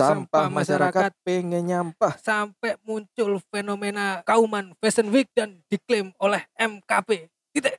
Sampah 0.00 0.48
masyarakat 0.48 1.12
pengen 1.20 1.68
nyampah. 1.68 2.16
sampai 2.16 2.80
muncul 2.88 3.36
fenomena 3.52 4.24
kauman 4.24 4.72
Fashion 4.80 5.12
Week 5.12 5.28
dan 5.36 5.60
diklaim 5.68 6.16
oleh 6.16 6.40
MKP. 6.56 7.28
Titik. 7.52 7.76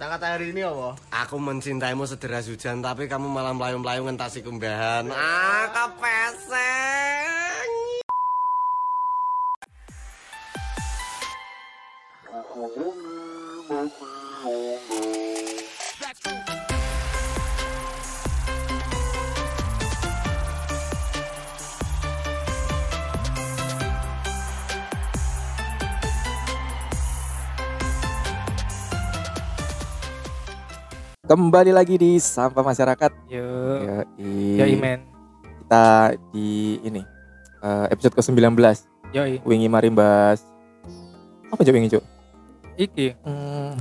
Kata 0.00 0.32
hari 0.32 0.56
ini 0.56 0.64
apa? 0.64 0.96
Aku 1.12 1.36
mencintaimu 1.36 2.08
sederas 2.08 2.48
hujan 2.48 2.80
tapi 2.80 3.04
kamu 3.04 3.28
malah 3.28 3.52
melayu-melayu 3.52 4.08
ngentasi 4.08 4.40
kumbahan. 4.40 5.12
Ah, 5.12 5.68
kepeseng. 5.68 7.68
Kembali 31.30 31.70
lagi 31.70 31.94
di 31.94 32.18
Sampah 32.18 32.58
Masyarakat. 32.58 33.30
Yo, 33.30 33.46
yo 34.18 34.66
imen. 34.66 35.06
kita 35.62 36.18
di 36.34 36.82
ini 36.82 37.06
eh, 37.62 37.86
episode 37.94 38.18
ke-19. 38.18 38.50
Yo. 39.14 39.22
Wingi 39.46 39.70
mari 39.70 39.94
bahas 39.94 40.42
apa 41.46 41.62
cok 41.62 41.70
wingi 41.70 41.94
cok? 41.94 42.02
Iki. 42.74 43.14
Hmm. 43.22 43.78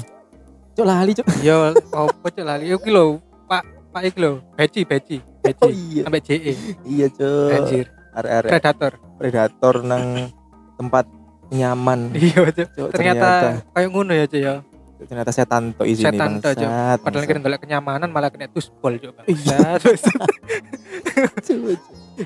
Cok 0.77 0.85
lali 0.85 1.17
cok. 1.17 1.25
Yo 1.41 1.73
opo 1.89 2.29
cok 2.29 2.45
lali. 2.45 2.69
Yo 2.69 2.77
ki 2.77 2.93
lho, 2.93 3.17
Pak 3.49 3.65
Pak 3.97 4.01
iki 4.05 4.21
lho, 4.21 4.45
beci 4.53 4.85
beci. 4.85 5.17
Beci. 5.41 5.65
Oh 5.65 5.73
iya. 5.73 6.05
Sampai 6.05 6.21
JE. 6.21 6.53
Iya 6.85 7.07
cok. 7.09 7.49
Anjir. 7.49 7.85
Are-are 8.13 8.45
Predator. 8.45 8.93
predator 9.17 9.75
nang 9.81 10.29
tempat 10.77 11.09
nyaman. 11.49 12.13
Iya, 12.13 12.45
Cok. 12.53 12.69
Cok, 12.77 12.87
Ternyata 12.93 13.57
kayak 13.73 13.89
ngono 13.89 14.13
ya, 14.13 14.29
Cok 14.29 14.37
ya. 14.37 14.55
Ternyata 15.01 15.31
setan 15.31 15.71
to 15.71 15.83
isine 15.83 16.11
Setan 16.11 16.37
to, 16.37 16.51
bangsat, 16.51 16.97
Padahal 16.99 17.23
kira 17.23 17.39
golek 17.39 17.59
kenyamanan 17.59 18.07
malah 18.07 18.27
kena 18.27 18.47
tuspol, 18.47 18.95
Cok. 18.95 19.23
Iya. 19.25 19.79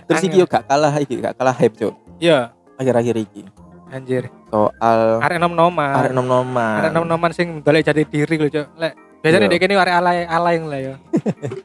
Terus 0.04 0.22
iki 0.22 0.36
yo 0.36 0.46
gak 0.46 0.66
kalah 0.66 0.94
iki 0.98 1.20
gak 1.20 1.36
kalah 1.36 1.54
hype 1.54 1.76
cok 1.76 1.94
Iya, 2.18 2.50
akhir-akhir 2.76 3.16
iki 3.20 3.42
anjir. 3.88 4.26
soal 4.50 5.22
Arek 5.22 5.38
nom-noman. 5.38 5.94
arek 5.94 6.12
nom-noman. 6.12 6.76
Arek 6.80 6.92
nom-noman 6.92 7.30
sing 7.30 7.62
dolek 7.62 7.84
jadi 7.84 8.02
diri 8.04 8.36
lho, 8.38 8.48
Cok. 8.48 8.68
Lek 8.76 8.94
biasanya 9.22 9.46
Iya. 9.46 9.52
dek 9.52 9.60
kene 9.62 9.74
arek 9.76 9.94
alay 9.94 10.18
alay 10.26 10.56
lah 10.60 10.80
ya. 10.90 10.96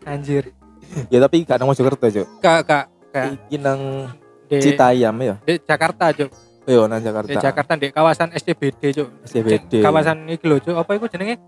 Anjir. 0.05 0.45
Ya 1.09 1.19
tapi 1.19 1.43
gak 1.43 1.57
nang 1.57 1.69
Mojokerto 1.69 2.05
cok 2.05 2.27
Kak 2.39 2.61
kak 2.65 2.85
kak 3.09 3.27
Iki 3.45 3.57
nang 3.59 4.09
Citayam 4.49 5.13
ya. 5.19 5.37
di 5.41 5.61
Jakarta, 5.61 6.09
Cok. 6.11 6.31
Yo 6.69 6.85
nang 6.85 7.01
Jakarta. 7.01 7.27
Di 7.27 7.37
Jakarta 7.37 7.73
di 7.75 7.89
kawasan 7.89 8.29
SCBD, 8.31 8.93
Cok. 8.93 9.09
SCBD. 9.25 9.73
Kawasan 9.81 10.29
iki 10.29 10.45
lho, 10.45 10.61
Cok. 10.61 10.77
Apa 10.77 10.91
iku 10.95 11.09
jenenge? 11.09 11.41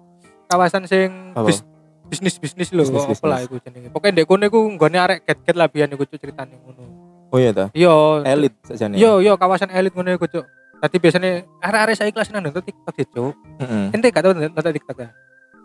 Kawasan 0.48 0.88
sing 0.88 1.36
bis- 1.44 1.62
bisnis-bisnis 2.08 2.72
lho, 2.72 2.82
Bisnis, 2.82 3.20
apa 3.20 3.26
lah 3.28 3.38
iku 3.44 3.60
jenenge. 3.60 3.92
Pokoknya 3.92 4.12
ndek 4.16 4.26
kono 4.26 4.44
iku 4.48 4.58
nggone 4.66 4.96
arek 4.96 5.18
get-get 5.22 5.54
lah 5.54 5.68
biyen 5.68 5.92
iku 5.92 6.02
Cok 6.02 6.18
ceritane 6.18 6.56
ngono. 6.56 6.82
Oh 7.30 7.38
iya 7.38 7.52
ta. 7.52 7.68
Iya. 7.70 7.92
Elit 8.26 8.56
sajane. 8.64 8.96
Yo 8.96 9.20
yo 9.20 9.36
kawasan 9.36 9.68
elit 9.70 9.92
ngono 9.92 10.08
iku, 10.10 10.24
Cok. 10.24 10.44
Tadi 10.80 10.96
biasanya 10.96 11.30
arek-arek 11.60 11.94
saya 11.94 12.08
kelas 12.08 12.32
nang 12.32 12.40
nonton 12.40 12.64
TikTok 12.64 12.94
ya, 12.96 13.06
Cok. 13.12 13.34
Heeh. 13.60 13.84
Ente 13.92 14.08
gak 14.08 14.22
tau 14.24 14.32
nonton 14.32 14.72
TikTok 14.72 14.96
ya? 14.96 15.08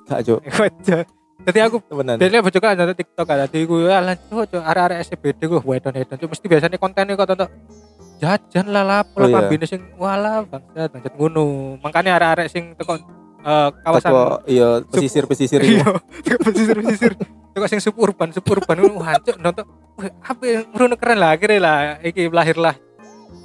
Gak 0.06 0.20
cok. 0.22 0.39
Jadi 1.48 1.59
aku 1.66 1.78
Temenan. 1.81 2.16
biasanya 2.20 2.44
bojo 2.44 2.59
kan 2.59 2.76
nonton 2.76 2.95
TikTok 2.95 3.26
kan. 3.26 3.38
Jadi 3.48 3.64
gue 3.64 3.88
lah 3.88 4.16
cok 4.20 4.44
cok 4.52 4.64
arek-arek 4.67 4.98
SCBD 5.02 5.39
gue 5.48 5.61
wedon-wedon 5.64 6.16
cok 6.20 6.30
mesti 6.30 6.45
biasanya 6.45 6.78
kontennya 6.78 7.16
kok 7.16 7.31
tonton 7.31 7.48
jajan 8.16 8.66
lah 8.71 8.83
lah 8.83 9.02
Oh, 9.16 9.27
iya. 9.27 9.67
sing 9.67 9.81
wala 9.95 10.44
bangsat 10.44 10.89
bangsat 10.91 11.13
ngono. 11.16 11.75
Makanya 11.80 12.16
arek-arek 12.16 12.47
sing 12.47 12.73
teko 12.73 12.95
eh, 13.41 13.70
kawasan 13.83 14.11
Teko 14.11 14.26
iya 14.48 14.67
pesisir-pesisir. 14.83 15.59
Iya, 15.61 15.86
teko 16.26 16.39
pesisir-pesisir. 16.43 17.11
Teko 17.52 17.65
sing 17.67 17.80
suburban, 17.80 18.31
suburban 18.31 18.76
ngono 18.77 18.99
wah 18.99 19.15
cok 19.15 19.37
nonton 19.39 19.65
Wih, 19.95 20.11
apa 20.20 20.43
yang 20.43 20.64
ngono 20.71 20.95
keren 20.99 21.17
lah 21.17 21.31
akhirnya 21.31 21.59
lah 21.59 21.77
iki 22.03 22.27
lahirlah 22.27 22.76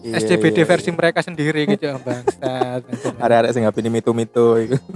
Iya, 0.01 0.17
SCBD 0.17 0.65
iya, 0.65 0.67
versi 0.67 0.91
mereka 0.91 1.21
sendiri 1.21 1.63
gitu 1.69 1.93
bangsat. 2.01 2.81
bangsat. 2.89 3.15
iya. 3.15 3.21
Arek-arek 3.21 3.51
sing 3.53 3.63
ngapini 3.63 3.91
mitu-mitu 3.93 4.47
iku. 4.59 4.77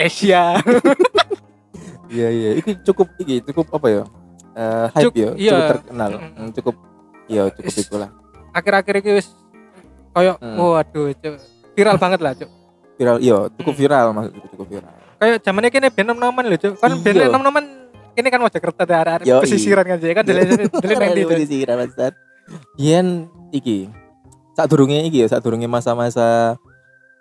Asia. 0.00 0.56
Iya 2.08 2.28
iya. 2.32 2.50
Iki 2.58 2.80
cukup 2.82 3.08
iki 3.20 3.44
cukup 3.44 3.68
apa 3.70 3.86
ya? 3.86 4.02
Eh 4.50 4.86
hype 4.90 5.04
Cuk- 5.04 5.14
ya, 5.14 5.30
iya. 5.36 5.50
cukup 5.52 5.70
terkenal. 5.70 6.10
Cukup 6.56 6.74
iya 7.30 7.42
cukup 7.48 7.70
Is- 7.70 7.86
itulah. 7.86 8.10
Akhir-akhir 8.50 8.94
iki 8.98 9.10
wis 9.14 9.26
koyo 10.10 10.34
Hmm. 10.36 10.58
waduh 10.58 11.14
cok 11.14 11.34
viral 11.72 11.96
banget 11.96 12.18
lah 12.18 12.32
cok. 12.34 12.50
Viral 12.98 13.16
iya, 13.16 13.38
cukup 13.54 13.72
Hmm. 13.72 13.80
viral 13.80 14.06
maksudku 14.10 14.46
cukup 14.52 14.66
viral. 14.68 14.92
kayak 15.20 15.36
zamannya 15.44 15.68
kene 15.68 15.88
ben 15.92 16.06
nom-noman 16.06 16.44
lho, 16.44 16.56
Cuk. 16.56 16.80
Kan 16.80 16.96
ben 17.00 17.12
Iya. 17.14 17.28
nom-noman 17.28 17.64
ini 18.16 18.26
kan 18.26 18.40
Mojokerto 18.40 18.82
ada 18.82 18.96
arek 19.04 19.24
Yoi. 19.24 19.40
pesisiran 19.44 19.84
kan 19.84 19.96
jadi 19.96 20.12
kan 20.12 20.24
dele 20.24 20.42
dele 20.66 20.94
nang 20.96 21.12
ndi. 21.12 21.22
Cuk. 21.22 21.30
Pesisiran 21.30 21.76
bangsat. 21.78 22.12
Yen 22.74 23.28
iki 23.52 23.86
saat 24.56 24.66
durunge 24.66 24.96
iki 25.04 25.22
ya, 25.22 25.28
saat 25.28 25.44
durunge 25.44 25.64
masa-masa 25.64 26.56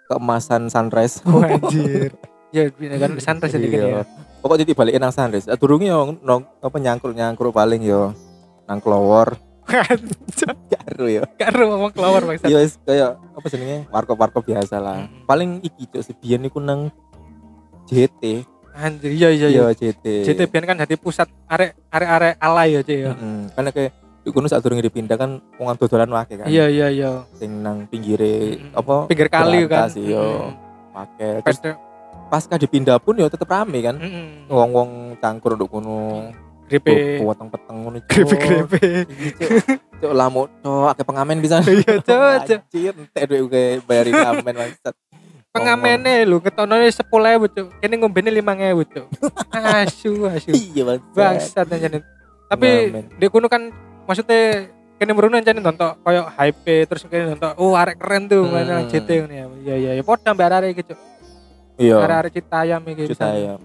keemasan 0.08 0.68
sunrise. 0.68 1.22
Oh, 1.28 1.40
anjir. 1.40 2.16
Ya 2.50 2.66
kan 2.74 3.14
santai 3.22 3.46
jadi 3.46 3.68
kan 3.68 3.78
ya. 3.78 3.86
Iya. 3.86 4.02
Pokoknya 4.42 4.66
jadi 4.66 4.74
balikin 4.74 5.02
nang 5.06 5.14
sunrise. 5.14 5.46
Durunge 5.54 5.86
yo 5.86 6.18
nong 6.18 6.50
apa 6.58 6.78
nyangkruk-nyangkruk 6.82 7.54
paling 7.54 7.86
yo 7.86 8.16
nang 8.66 8.82
kelowor 8.82 9.38
Cuk, 9.38 9.49
karo 9.70 11.06
yo. 11.06 11.24
Karo 11.36 11.64
ngomong 11.70 11.92
kelawar. 11.94 12.22
Yo 12.44 12.58
wis 12.58 12.76
kayak 12.82 13.16
apa 13.16 13.46
jenenge? 13.48 13.86
Warkop-warkop 13.88 14.44
biasa 14.44 14.78
lah. 14.78 15.06
Hmm. 15.06 15.24
Paling 15.24 15.62
iki 15.62 15.86
cuk 15.88 16.02
sebiyen 16.02 16.44
iku 16.44 16.60
nang 16.60 16.90
JT. 17.86 18.46
Anjir, 18.72 19.12
iya 19.12 19.30
iya 19.30 19.48
iya. 19.50 19.62
Iya 19.68 19.74
JT. 19.74 20.06
JT 20.24 20.40
ben 20.48 20.64
kan 20.64 20.78
jadi 20.78 20.96
pusat 20.96 21.28
arek 21.46 21.76
arek-arek 21.90 22.34
alay 22.38 22.68
ya, 22.74 22.82
Cuk 22.82 22.96
ya. 22.96 23.12
Heeh. 23.12 23.40
Karena 23.52 23.70
kayak 23.70 23.92
di 24.20 24.30
kono 24.30 24.48
saat 24.48 24.62
durunge 24.62 24.84
dipindah 24.84 25.16
kan 25.16 25.32
wong 25.56 25.68
dodolan 25.76 26.12
wake 26.12 26.36
kan. 26.36 26.48
Iya 26.48 26.66
iya 26.68 26.88
iya. 26.88 27.12
Sing 27.36 27.60
nang 27.60 27.88
pinggire 27.88 28.60
Mm. 28.60 28.76
apa 28.76 28.96
Pinggir 29.08 29.28
kali 29.28 29.64
kan. 29.66 29.88
berantas, 29.88 29.96
iya. 29.96 30.20
Mm. 30.20 30.52
pakai 30.90 31.32
terus 31.46 31.60
pasca 32.28 32.56
dipindah 32.56 32.98
pun 33.00 33.16
ya 33.16 33.26
tetep 33.26 33.48
rame 33.48 33.80
kan 33.80 33.96
wong-wong 34.46 35.16
cangkur 35.18 35.56
nduk 35.56 35.72
kono 35.72 36.30
Grepe. 36.70 37.18
potong-potong 37.20 37.78
ngono 37.82 37.98
Cuk. 38.00 38.08
Grepe-grepe. 38.08 38.80
Iki, 39.04 39.28
Cuk. 39.36 39.50
Cuk 40.00 40.14
lamu 40.14 40.46
cuk 40.62 40.86
akeh 40.88 41.04
pengamen 41.04 41.38
bisa 41.38 41.60
Iya, 41.60 41.98
Cuk. 42.00 42.16
anjir 42.48 42.94
entek 42.94 43.24
duit 43.26 43.42
gue 43.44 43.66
bayarin 43.84 44.14
ngamen 44.14 44.56
bangsat 44.56 44.94
Pengamene 45.50 46.24
lho 46.24 46.38
ketonone 46.38 46.86
10.000, 46.86 47.10
Cuk. 47.50 47.68
Kene 47.78 47.98
ngombene 47.98 48.30
5.000, 48.30 48.86
Cuk. 48.86 49.06
Asu, 49.50 50.12
asu. 50.28 50.54
iya 50.54 50.86
bangsat 51.12 51.66
bangsat. 51.66 52.06
Tapi 52.48 52.70
di 53.18 53.26
kono 53.28 53.46
kan 53.46 53.74
maksudnya 54.06 54.70
kene 54.96 55.12
merono 55.12 55.36
anjane 55.36 55.58
nonton 55.58 55.98
koyo 55.98 56.30
hype 56.30 56.86
terus 56.86 57.02
kene 57.04 57.32
nonton 57.32 57.56
oh 57.56 57.74
arek 57.74 57.98
keren 57.98 58.26
tuh 58.26 58.44
Hmm. 58.44 58.62
nang 58.62 58.86
JT 58.86 59.10
ngono 59.20 59.34
ya. 59.34 59.46
Iya 59.60 59.76
iya 59.76 59.92
ya 59.96 60.04
padha 60.04 60.32
mbak 60.32 60.50
arek 60.54 60.70
iki 60.72 60.84
cuk. 60.86 61.00
iya 61.78 61.96
Arek-arek 61.98 62.32
Citayam 62.32 62.82
iki. 62.86 63.04
Saya 63.12 63.58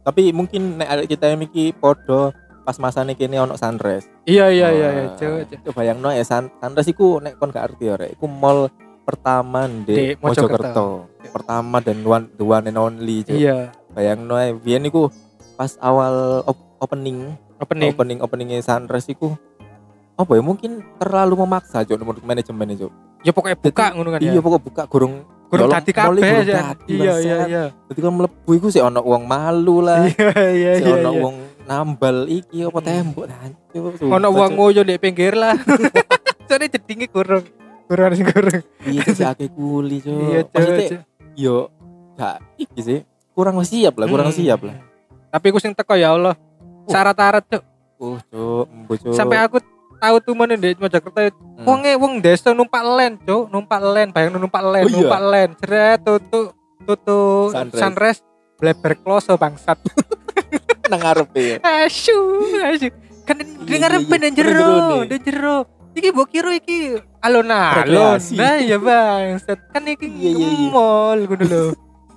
tapi 0.00 0.32
mungkin 0.32 0.80
nek 0.80 0.88
arek 0.88 1.06
kita 1.06 1.28
yang 1.28 1.44
iki 1.44 1.70
podo 1.70 2.32
pas 2.68 2.76
masane 2.76 3.16
kene 3.16 3.40
ono 3.40 3.56
sunrise 3.56 4.04
Iya 4.22 4.52
iya 4.52 4.68
iya 4.68 4.88
iya 4.92 5.04
cuk. 5.14 5.56
Coba 5.64 5.80
bayangno 5.80 6.12
ya 6.12 6.20
sun, 6.20 6.52
sunrise 6.54 6.90
iku 6.90 7.16
nek 7.16 7.40
kon 7.40 7.48
gak 7.48 7.64
arti 7.66 7.88
ya 7.88 7.96
rek 7.96 8.12
iku 8.12 8.28
mall 8.28 8.68
pertama 9.00 9.64
Di 9.64 9.88
di 9.88 10.04
Mojokerto. 10.14 10.44
Mojokerto 10.68 10.88
pertama 11.30 11.80
dan 11.80 11.98
one, 12.02 12.28
the 12.30 12.44
one 12.44 12.60
and 12.62 12.76
only 12.76 13.24
Cuk. 13.24 13.32
Iya. 13.34 13.72
bayangno 13.88 14.36
ae 14.36 14.52
biyen 14.52 14.84
iku 14.84 15.08
pas 15.54 15.80
awal 15.80 16.44
op- 16.44 16.76
opening 16.78 17.32
Opening. 17.56 17.88
opening 17.90 18.18
openingnya 18.20 18.60
sunrise 18.60 19.08
iku 19.08 19.32
apa 20.14 20.28
ya 20.30 20.42
mungkin 20.42 20.70
terlalu 20.96 21.40
memaksa 21.40 21.82
Cuk 21.82 21.96
menurut 21.96 22.20
manajemen 22.20 22.68
itu 22.68 22.92
Ya 23.18 23.32
pokoknya 23.32 23.56
buka 23.56 23.86
ngono 23.90 24.08
kan 24.10 24.20
ya. 24.20 24.30
iya 24.30 24.38
pokok 24.38 24.60
buka 24.62 24.82
gurung 24.86 25.24
Kurang 25.48 25.72
dadi 25.72 25.90
kabeh 25.90 26.12
gurung 26.12 26.44
aja. 26.44 26.54
dadi, 26.76 26.92
Iya 26.92 27.14
iya 27.18 27.36
iya. 27.42 27.64
jadi 27.88 27.98
kan 27.98 28.12
mlebu 28.12 28.50
iku 28.52 28.68
sih 28.68 28.78
ono 28.78 29.00
uang 29.00 29.24
malu 29.24 29.80
lah 29.80 30.04
Iya 30.04 30.30
iya 30.52 30.70
si 30.76 30.84
iya. 30.84 30.92
ono 30.94 31.08
iya. 31.08 31.18
uang 31.18 31.36
nambal 31.68 32.24
iki 32.24 32.64
apa 32.64 32.74
Hmm. 32.74 32.88
tembok 32.88 33.26
hancur 33.28 33.92
Ono 34.00 34.28
uang 34.30 34.52
ngoyo 34.54 34.80
di 34.80 34.96
pinggir 34.96 35.36
lah. 35.36 35.52
Soalnya 36.48 36.72
jedinge 36.72 37.06
kurang. 37.06 37.44
Kurang 37.84 38.12
sing 38.12 38.24
kurang. 38.24 38.64
iya 38.84 39.04
akeh 39.04 39.48
kuli 39.48 40.00
Cuk 40.00 40.12
Iya 40.12 40.40
maksudnya 40.46 41.00
yo 41.34 41.56
gak 42.14 42.36
iki 42.56 42.80
sih 42.80 43.00
kurang 43.30 43.60
siap 43.62 43.94
lah 43.94 44.04
kurang 44.04 44.28
Hmm. 44.28 44.36
siap 44.36 44.60
lah 44.60 44.76
Tapi 45.28 45.46
aku 45.46 45.58
sing 45.58 45.72
teko 45.72 45.92
ya 45.94 46.10
Allah. 46.10 46.36
Syarat-syarat 46.86 47.44
cuk. 47.46 47.62
oh 47.98 48.16
cuk 48.26 48.66
cuk 48.98 49.12
Sampai 49.12 49.36
aku 49.38 49.60
tahu 49.94 50.16
tuh 50.20 50.32
mana 50.32 50.54
di 50.54 50.72
Mojokerto 50.74 51.20
Hmm. 51.20 51.64
Wonge 51.64 51.92
wong 51.94 52.20
desa 52.20 52.50
numpak 52.50 52.80
len, 52.86 53.18
Cuk. 53.18 53.48
Numpak 53.48 53.82
len, 53.82 54.08
bayang 54.08 54.30
numpak 54.32 54.62
len, 54.62 54.82
Oh 54.82 54.88
iya? 54.88 54.94
numpak 54.94 55.22
len. 55.26 55.48
Jeret 55.58 55.98
tutu 56.00 56.40
tutu 56.80 57.20
Sunrise. 57.50 57.76
sunrise 57.76 58.20
bleber 58.54 58.94
kloso 58.96 59.34
bangsat. 59.34 59.76
nang 60.88 60.98
ngarep 60.98 61.28
ya 61.32 61.56
Asu, 61.84 62.16
asu. 62.58 62.88
kan 63.22 63.36
Iya, 63.38 63.68
dengar 63.68 63.90
iya, 63.92 63.98
apa 64.00 64.08
iya. 64.10 64.22
dan 64.24 64.32
jero 64.32 64.72
dan 65.04 65.20
jero 65.20 65.56
iki 65.92 66.08
mbok 66.08 66.28
kira 66.28 66.50
iki 66.54 66.78
alon-alon 67.20 68.16
nah 68.32 68.56
ya 68.56 68.76
bang 68.76 69.36
Set. 69.36 69.60
kan 69.68 69.84
iki 69.84 70.08
Iya, 70.08 70.30
iya, 70.32 70.48
iya. 70.48 70.68
mall 70.70 71.20
ngono 71.22 71.44
lho 71.44 71.64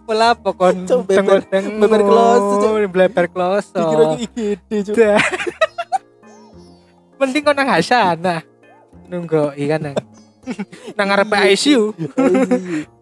Pola 0.02 0.34
apa 0.34 0.50
kon 0.52 0.76
beber- 1.08 1.46
beber 1.78 2.02
kloso, 2.02 2.56
Cuk. 2.58 2.90
bleber 2.90 3.26
kloso 3.28 3.78
Dikira 3.78 4.06
iki 4.18 4.46
IGD 7.22 7.36
kau 7.46 7.54
nang 7.54 7.70
Hasanah. 7.70 8.42
Nunggu 9.06 9.54
ikan 9.54 9.80
nang 9.84 9.96
nang 10.98 11.06
ngarep 11.06 11.30
ICU. 11.54 11.94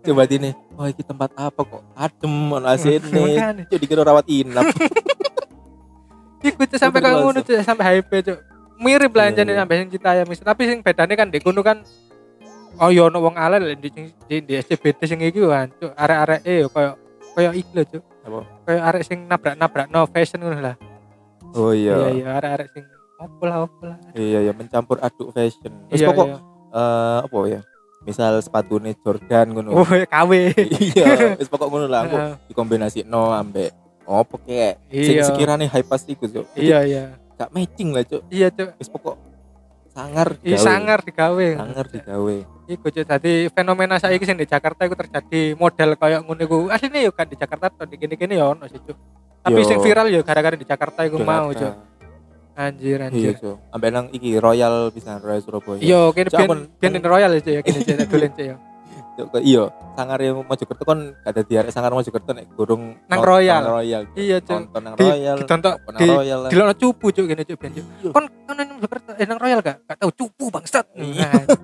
Coba 0.03 0.27
ini, 0.27 0.51
oh 0.75 0.85
ini 0.85 1.01
tempat 1.01 1.31
apa 1.39 1.55
kok 1.55 1.87
adem 1.95 2.33
ono 2.51 2.67
AC 2.67 2.99
Makanya. 2.99 3.55
ini. 3.55 3.63
Cuk 3.63 3.79
dikira 3.79 4.03
rawat 4.03 4.27
inap. 4.27 4.67
Iku 6.49 6.61
tuh 6.65 6.79
sampai 6.79 6.99
kloso. 6.99 7.17
ngono 7.21 7.39
tuh 7.41 7.55
sampai 7.61 7.85
hype 7.95 8.17
tuh. 8.25 8.37
Mirip 8.79 9.11
lah 9.11 9.27
Iya, 9.27 9.43
jane 9.43 9.51
iya. 9.51 9.59
sampai 9.61 9.75
sing 9.77 9.89
kita 9.91 10.09
ya 10.15 10.23
mis. 10.23 10.39
Tapi 10.39 10.61
sing 10.65 10.79
bedane 10.79 11.13
kan 11.13 11.27
di 11.27 11.39
kono 11.39 11.61
kan 11.61 11.83
Oh 12.79 12.87
yo 12.87 13.11
ono 13.11 13.19
wong 13.19 13.35
ala 13.35 13.59
lho 13.59 13.75
di, 13.75 13.91
di, 13.91 14.35
di 14.39 14.53
SCBD 14.55 15.03
sing 15.03 15.19
iki 15.19 15.43
kan, 15.43 15.67
cuk 15.75 15.91
arek-arek 15.91 16.41
e 16.47 16.63
yo 16.63 16.71
koyo 16.71 16.95
koyo 17.35 17.51
iki 17.51 17.75
lho, 17.75 17.83
cuk. 17.83 18.03
Apa? 18.23 18.39
Koyo 18.63 18.79
arek 18.79 19.03
sing 19.03 19.27
nabrak-nabrak 19.27 19.91
no 19.91 20.07
fashion 20.07 20.39
ngono 20.39 20.63
lah. 20.63 20.75
Oh 21.51 21.75
Iya 21.75 21.91
iya. 21.91 22.09
iya 22.15 22.27
arek-arek 22.39 22.67
sing 22.71 22.87
opo 23.19 23.43
lah 23.43 23.67
opo 23.67 23.83
lah. 23.83 23.99
Iya 24.15 24.47
ya 24.47 24.51
mencampur 24.55 24.95
aduk 25.03 25.35
fashion. 25.35 25.75
Terus 25.91 25.99
Iya 25.99 26.07
pokok 26.07 26.27
iya. 26.29 26.37
eh 26.71 27.17
apa 27.19 27.37
ya? 27.51 27.59
Misal 27.99 28.39
sepatune 28.39 28.95
Jordan 28.95 29.45
ngono. 29.51 29.75
Oh, 29.75 29.83
KW. 29.83 30.31
iya, 30.79 31.05
wis 31.41 31.51
pokok 31.51 31.67
ngono 31.67 31.83
lah 31.83 32.07
aku 32.07 32.15
dikombinasi 32.47 33.03
no 33.03 33.35
ambek 33.35 33.75
opo 34.09 34.35
kek. 34.39 34.81
Sing 34.87 35.15
Iya. 35.15 35.23
sekirane 35.23 35.65
hype 35.65 35.85
pas 35.85 36.01
iku, 36.03 36.25
Cuk. 36.25 36.45
Jadi 36.51 36.65
Iya 36.65 36.79
iya. 36.81 37.03
Gak 37.35 37.49
matching 37.51 37.93
lah, 37.93 38.01
Cuk. 38.01 38.21
Iya, 38.27 38.49
cuk. 38.49 38.69
Wis 38.75 38.89
pokok 38.89 39.15
sangar 39.89 40.37
Ih 40.41 40.53
gawe. 40.53 40.63
sangar 40.63 40.99
digawe. 41.01 41.47
sangar 41.55 41.85
digawe. 41.87 42.35
Iku 42.67 42.87
cuk 42.87 43.03
dadi 43.03 43.33
fenomena 43.49 43.97
saiki 43.97 44.21
sing 44.23 44.35
di 44.35 44.45
Jakarta 44.45 44.85
iku 44.85 44.93
terjadi 44.93 45.53
model 45.53 45.93
kayak 45.93 46.21
ngono 46.23 46.39
iku. 46.39 46.57
Asline 46.67 47.01
yo 47.01 47.11
kan 47.11 47.25
di 47.25 47.35
Jakarta 47.35 47.69
to 47.69 47.83
di 47.83 47.97
kene-kene 47.97 48.33
yo 48.33 48.53
ono 48.53 48.65
sih 48.65 48.77
cuk. 48.77 48.97
Tapi 49.39 49.59
sing 49.63 49.77
viral 49.79 50.07
yo 50.07 50.21
gara-gara 50.21 50.53
di 50.53 50.63
Jakarta 50.63 51.03
iku 51.03 51.17
mau 51.17 51.49
Jakarta. 51.49 51.73
cuk. 51.73 51.73
Anjir 52.55 52.97
Iya, 52.97 53.07
anjir. 53.07 53.33
Cuk. 53.39 53.57
Ambek 53.71 53.89
nang 53.89 54.05
iki 54.11 54.35
Royal 54.35 54.91
bisa 54.91 55.15
Royal 55.17 55.39
Surabaya. 55.39 55.79
Yo 55.79 56.11
kene 56.11 56.27
ampun. 56.29 56.59
biyen 56.75 56.91
di 56.93 57.01
Royal 57.01 57.31
ya 57.31 57.41
cuk 57.41 57.51
ya 57.51 57.61
kene 57.63 57.79
cuk 57.79 57.95
dolen 58.05 58.31
cuk 58.31 58.45
yo. 58.45 58.55
Kok 59.21 59.41
iya, 59.41 59.63
sangar 59.93 60.19
yang 60.19 60.39
Mojokerto 60.39 60.83
kan 60.83 60.99
gak 61.17 61.31
ada 61.31 61.41
diarek 61.41 61.69
sangar 61.69 61.91
Mojokerto 61.91 62.31
nek 62.31 62.47
gurung 62.53 62.95
Nang 63.05 63.19
Royal. 63.19 63.59
nang 63.59 63.75
Royal. 63.75 64.01
Iya 64.13 64.37
cuk. 64.39 64.55
Nonton 64.55 64.81
nang 64.81 64.95
Di- 64.95 65.03
Royal. 65.05 65.37
ditonton- 65.37 65.77
nang 65.83 65.99
di- 65.99 66.09
Royal. 66.09 66.39
lah. 66.39 66.49
Dilono 66.49 66.73
cupu 66.73 67.05
cuk 67.09 67.25
kene 67.25 67.43
cuk 67.43 67.57
biyen 67.57 67.71
cuk. 67.75 67.85
Iya. 67.99 68.11
Kon 68.11 68.25
kon 68.45 68.55
nang 68.55 68.69
Jakarta 68.77 69.11
eh 69.13 69.25
nang 69.25 69.39
Royal 69.39 69.59
gak? 69.59 69.77
Gak 69.83 69.97
tahu 69.97 70.11
cupu 70.13 70.45
bangsat. 70.47 70.85
Iya. 70.95 71.27
Nah, 71.27 71.43
cuk, 71.43 71.59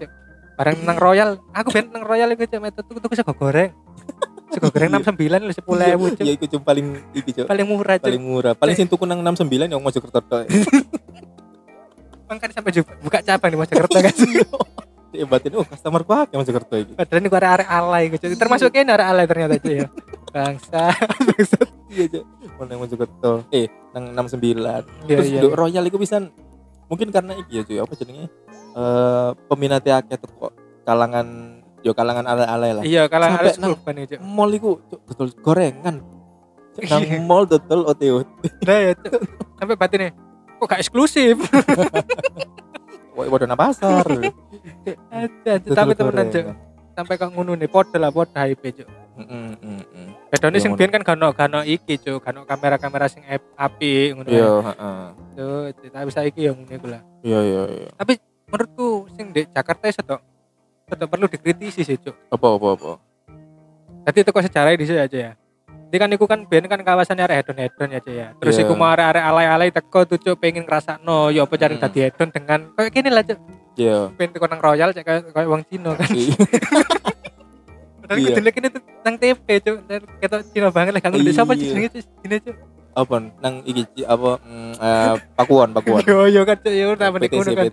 cuk. 0.00 0.10
Bareng 0.52 0.78
nang 0.82 0.98
Royal, 0.98 1.30
aku 1.50 1.68
biyen 1.70 1.86
nang 1.88 2.02
Royal 2.02 2.28
iku 2.28 2.44
cuk 2.44 2.60
metu 2.60 2.80
tuku 2.82 2.98
tuku 2.98 3.14
sego 3.14 3.32
goreng. 3.32 3.70
Sego 4.52 4.68
goreng 4.68 4.90
69 4.92 5.48
lho 5.48 5.54
10.000 5.54 5.64
cuk. 6.12 6.20
Iya, 6.20 6.32
iku 6.34 6.44
cuma 6.46 6.62
paling 6.62 6.86
iki, 7.12 7.30
Cuk. 7.32 7.46
Paling 7.46 7.64
murah 7.64 7.96
cuk. 7.96 8.04
Paling 8.04 8.22
murah. 8.22 8.52
Paling 8.52 8.74
sing 8.74 8.84
tuku 8.84 9.04
nang 9.04 9.22
69 9.22 9.48
yang 9.66 9.80
Mojokerto 9.80 10.20
tok. 10.20 10.44
Makanya 12.28 12.54
sampai 12.54 12.72
buka 13.00 13.18
cabang 13.20 13.48
di 13.48 13.56
Mojokerto 13.56 13.98
kan. 13.98 14.14
Dia 15.12 15.28
batin, 15.28 15.52
oh 15.60 15.66
customer 15.68 16.00
ku 16.02 16.12
akeh 16.16 16.34
Mojokerto 16.34 16.74
iki. 16.74 16.92
Padahal 16.96 17.20
ini 17.20 17.28
gua 17.28 17.40
arek 17.44 17.68
alay 17.68 18.04
gitu. 18.08 18.24
Termasuk 18.32 18.72
ini 18.72 18.88
arek 18.88 19.06
alay 19.06 19.24
ternyata 19.28 19.54
itu 19.60 19.70
ya. 19.76 19.86
Bangsa. 20.32 20.88
Bangsa. 21.28 21.58
Iya, 21.92 22.04
Cuk. 22.08 22.24
Mau 22.56 22.64
nang 22.64 22.78
Mojokerto. 22.80 23.32
Eh, 23.52 23.68
nang 23.92 24.16
69. 24.16 24.56
Iya 24.56 24.80
Terus 25.04 25.26
iya. 25.28 25.40
Nduk 25.44 25.52
Royal 25.52 25.84
iku 25.84 26.00
bisa 26.00 26.16
mungkin 26.88 27.12
karena 27.12 27.36
iki 27.36 27.60
ya 27.60 27.62
cuy 27.64 27.78
apa 27.80 27.92
jenenge 27.96 28.28
eh 28.72 29.30
peminatnya 29.48 30.00
akeh 30.00 30.16
kok 30.16 30.52
kalangan 30.84 31.26
yo 31.84 31.92
kalangan 31.92 32.24
ala-ala 32.24 32.80
lah. 32.80 32.84
Iya 32.84 33.04
Sampai 33.12 33.28
arek 33.36 33.56
nang- 33.60 33.76
itu. 34.00 34.14
Mall 34.24 34.50
iku 34.56 34.80
betul 35.04 35.28
gorengan. 35.44 36.00
Nang 36.88 37.02
Iya. 37.04 37.20
mall 37.20 37.44
betul 37.44 37.84
OTO. 37.84 38.24
Nah 38.64 38.78
ya. 38.80 38.92
Sampai 39.60 39.76
batinnya 39.76 40.16
kok 40.56 40.72
gak 40.72 40.80
eksklusif. 40.80 41.36
Nang 43.12 43.60
pasar. 43.60 44.04
Tapi 45.76 45.92
temenan 45.96 46.26
cuk. 46.32 46.44
Sampai 46.92 47.16
kok 47.16 47.32
ngono 47.32 47.56
nih 47.56 47.68
podo 47.68 47.96
lah 47.96 48.12
podo 48.12 48.36
hype 48.36 48.68
cuk. 48.72 48.88
Heeh. 49.12 49.44
Bedone 50.32 50.56
Iya, 50.56 50.64
sing 50.64 50.72
biyen 50.72 50.88
kan 50.88 51.04
gano 51.04 51.28
gano 51.36 51.60
iki 51.60 52.00
cuk, 52.00 52.24
gano 52.24 52.48
kamera-kamera 52.48 53.08
sing 53.08 53.20
ap- 53.28 53.52
api 53.56 54.16
ngono. 54.16 54.28
Iya, 54.28 54.40
ya. 54.40 54.52
heeh. 54.72 55.00
Cuk, 55.36 55.92
tapi 55.92 56.10
saiki 56.12 56.40
ya 56.48 56.52
ngono 56.56 56.72
iku 56.72 56.86
lah. 56.88 57.02
Iya, 57.20 57.40
iya, 57.44 57.62
iya. 57.68 57.88
Menurutku 58.52 59.08
sing 59.16 59.32
di 59.32 59.48
Jakarta 59.48 59.88
iso 59.88 60.04
tok 60.04 60.20
tetap 60.88 61.08
perlu 61.08 61.24
dikritisi 61.28 61.84
sih 61.84 61.96
cuk. 61.96 62.16
Apa 62.28 62.46
apa 62.56 62.68
apa. 62.76 62.92
Jadi 64.02 64.18
itu 64.24 64.30
kok 64.34 64.44
sejarahnya 64.44 64.76
di 64.76 64.86
sini 64.88 65.00
aja 65.00 65.18
ya. 65.30 65.32
Jadi 65.92 66.00
kan 66.00 66.08
iku 66.08 66.24
kan 66.24 66.40
ben 66.48 66.64
kan 66.64 66.80
kawasannya 66.80 67.28
arek 67.28 67.36
hedon-hedon 67.44 67.88
ya 67.92 68.00
aja 68.00 68.12
ya. 68.16 68.26
Terus 68.40 68.56
Iya. 68.56 68.64
iku 68.64 68.72
mau 68.72 68.88
arek-arek 68.88 69.24
alay-alay 69.28 69.68
teko 69.68 70.08
tuh 70.08 70.16
cuk 70.16 70.40
pengen 70.40 70.64
ngrasakno 70.64 71.28
ya 71.28 71.44
apa 71.44 71.52
cari 71.60 71.76
Hmm. 71.76 71.84
dadi 71.84 71.98
hedon 72.00 72.28
dengan 72.32 72.60
kayak 72.72 72.90
gini 72.96 73.08
lah 73.12 73.20
cuk. 73.20 73.36
Iya. 73.76 74.08
Ben 74.16 74.32
teko 74.32 74.48
nang 74.48 74.64
Royal 74.64 74.96
cek 74.96 75.04
kayak 75.04 75.36
kayak 75.36 75.48
wong 75.52 75.60
Cina 75.68 75.92
kan. 75.92 76.08
Padahal 78.00 78.18
Iya. 78.18 78.28
kudu 78.32 78.40
lihat 78.40 78.56
ini 78.56 78.68
tuh 78.72 78.82
nang 79.04 79.14
TP 79.20 79.46
cuk. 79.60 79.76
Dan 79.84 80.00
Ketok 80.16 80.40
Cina 80.48 80.68
banget 80.72 80.92
lah 80.96 81.02
kan 81.04 81.12
udah 81.12 81.28
siapa 81.28 81.52
Iya. 81.52 81.60
jenenge 81.60 81.88
gini 82.24 82.36
cuk. 82.40 82.56
Apa 82.92 83.14
nang 83.44 83.54
iki 83.60 83.84
apa 84.08 84.30
mm, 84.40 84.72
eh, 84.80 85.14
Pakuan, 85.36 85.68
Pakuan. 85.76 86.00
Yo 86.08 86.24
yo 86.24 86.42
kan 86.48 86.56
cuk 86.56 86.72
yo 86.72 86.96
meneh 86.96 87.28
PTC, 87.28 87.36
ngono 87.36 87.52
kan. 87.52 87.66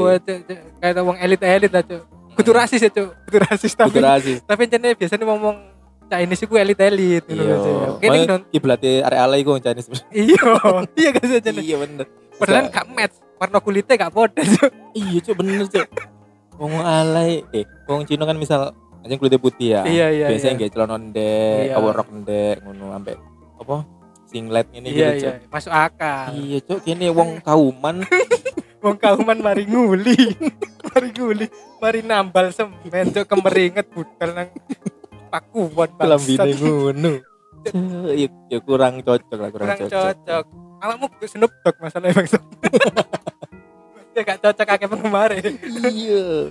Wah 0.00 0.16
cuk 0.16 0.38
kayak 0.80 1.04
wong 1.04 1.16
elit-elit 1.20 1.68
lah 1.68 1.84
cuk. 1.84 2.02
Kudu 2.40 2.50
rasis 2.56 2.80
ya 2.80 2.88
cuk. 2.88 3.12
Kudu 3.28 3.36
rasis 3.44 3.72
tapi 3.76 4.00
Kudu 4.00 4.00
rasis. 4.00 4.38
tapi 4.48 4.64
jane 4.64 4.96
biasanya 4.96 5.28
ngomong 5.28 5.75
Chinese 6.06 6.42
iku 6.42 6.54
elit-elit 6.54 7.24
lho, 7.26 7.44
Cuk. 7.58 7.98
Kene 7.98 8.18
non 8.24 8.42
Kiblatnya 8.46 9.02
area 9.04 9.20
ala 9.26 9.34
iku 9.36 9.58
Chinese. 9.58 9.90
iya 10.14 10.42
iya 10.94 11.10
kan 11.10 11.26
jane. 11.26 11.60
Iya 11.60 11.76
bener. 11.82 12.06
Padahal 12.36 12.68
gak 12.68 12.86
match, 12.92 13.16
warna 13.36 13.58
kulitnya 13.58 13.94
gak 13.96 14.12
podo. 14.14 14.38
Iya 14.94 15.18
cuk 15.20 15.34
bener 15.42 15.66
cuk. 15.66 15.88
Wong 16.56 16.72
alay 16.80 17.42
eh 17.52 17.66
wong 17.84 18.06
Cina 18.06 18.24
kan 18.24 18.38
misal 18.38 18.70
anjing 19.02 19.18
kulitnya 19.18 19.40
putih 19.40 19.68
ya. 19.76 19.82
Iya 19.84 20.06
iya. 20.08 20.26
Biasanya 20.30 20.52
iya. 20.52 20.58
nggak 20.62 20.70
celana 20.72 20.96
ndek, 20.96 21.60
Iya. 21.68 21.74
overrok 21.76 22.08
ndek 22.12 22.56
ngono 22.62 22.86
ambek 22.94 23.16
apa? 23.58 23.76
Singlet 24.26 24.66
ini 24.74 24.88
Iya 24.90 25.08
gitu 25.14 25.26
iya, 25.26 25.32
masuk 25.48 25.72
akal. 25.72 26.26
Iya 26.32 26.58
cuk 26.64 26.80
kene 26.82 27.06
wong 27.10 27.30
kauman 27.46 27.96
Wong 28.84 28.96
kauman 29.02 29.38
mari 29.40 29.64
nguli. 29.66 30.36
mari 30.86 31.08
nguli, 31.10 31.46
mari 31.82 32.00
nambal 32.00 32.54
semen 32.54 33.10
cuk 33.10 33.26
kemeringet 33.26 33.90
budal 33.90 34.30
nang 34.32 34.48
pakuan 35.36 35.90
kelambine 35.94 36.38
bangsat. 36.40 36.60
ngono. 36.62 37.12
Iya 38.14 38.28
ya 38.46 38.58
kurang 38.62 39.02
cocok 39.02 39.36
lah 39.36 39.50
kurang, 39.50 39.66
Kurang 39.68 39.90
cocok. 39.90 40.44
Awakmu 40.76 41.06
kudu 41.10 41.26
Snoop 41.26 41.52
Dogg 41.60 41.76
masalahnya 41.78 42.14
bangsa. 42.14 42.38
Ya 44.14 44.24
gak 44.24 44.40
cocok 44.40 44.64
akeh 44.66 44.88
penggemar. 44.88 45.30
Iya. 45.36 46.48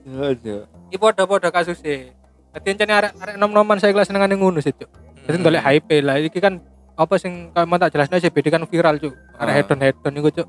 Cocok. 0.00 0.62
Iki 0.88 0.96
podo-podo 0.96 1.48
kasusnya. 1.48 2.14
Dadi 2.48 2.68
encene 2.70 2.94
arek 2.94 3.12
arek 3.12 3.34
nom-noman 3.36 3.76
saya 3.76 3.90
kelas 3.90 4.06
senengane 4.06 4.38
ngono 4.38 4.62
sih, 4.62 4.70
Cuk. 4.70 4.86
Jadi 5.26 5.34
Hmm. 5.34 5.42
ndolek 5.42 5.62
hype 5.62 5.98
lah. 5.98 6.14
Iki 6.16 6.38
kan 6.38 6.62
apa 6.94 7.14
sing 7.16 7.50
kalau 7.50 7.66
mau 7.66 7.74
tak 7.76 7.90
jelasnya 7.90 8.22
CBD 8.22 8.48
kan 8.48 8.62
viral, 8.62 8.96
Cuk. 8.98 9.14
Arek 9.34 9.50
Ah. 9.50 9.56
hedon-hedon 9.58 10.14
iku, 10.14 10.30
Cuk. 10.32 10.48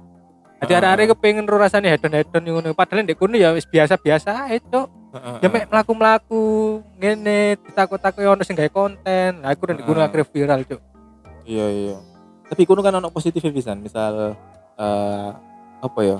Jadi 0.59 0.71
Ah. 0.71 0.79
arek-arek 0.79 1.05
kepengin 1.15 1.47
ro 1.47 1.57
rasane 1.57 1.89
hedon-hedon 1.89 2.43
iku 2.43 2.53
ngono. 2.59 2.69
Padahal 2.73 3.01
ndek 3.01 3.17
kono 3.17 3.33
ya 3.33 3.49
wis 3.49 3.65
biasa-biasa 3.65 4.45
ae, 4.45 4.61
Cuk. 4.61 4.87
Ya 5.41 5.49
mek 5.49 5.65
mlaku-mlaku 5.67 6.43
ngene 7.01 7.57
ditakut-takut 7.65 8.21
ono 8.21 8.45
sing 8.45 8.53
gawe 8.53 8.69
konten. 8.69 9.41
Lah 9.41 9.57
aku 9.57 9.65
ndek 9.65 9.81
kono 9.81 9.99
Ah. 9.99 10.05
akhirnya 10.05 10.29
viral, 10.29 10.59
Cuk. 10.63 10.81
Iya 11.43 11.65
iya. 11.67 11.97
Tapi 12.45 12.61
kuno 12.65 12.81
kan 12.81 12.93
ono 12.93 13.09
positif 13.09 13.41
pisan, 13.41 13.81
misal 13.81 14.37
eh 14.77 15.29
apa 15.81 15.99
ya? 16.05 16.17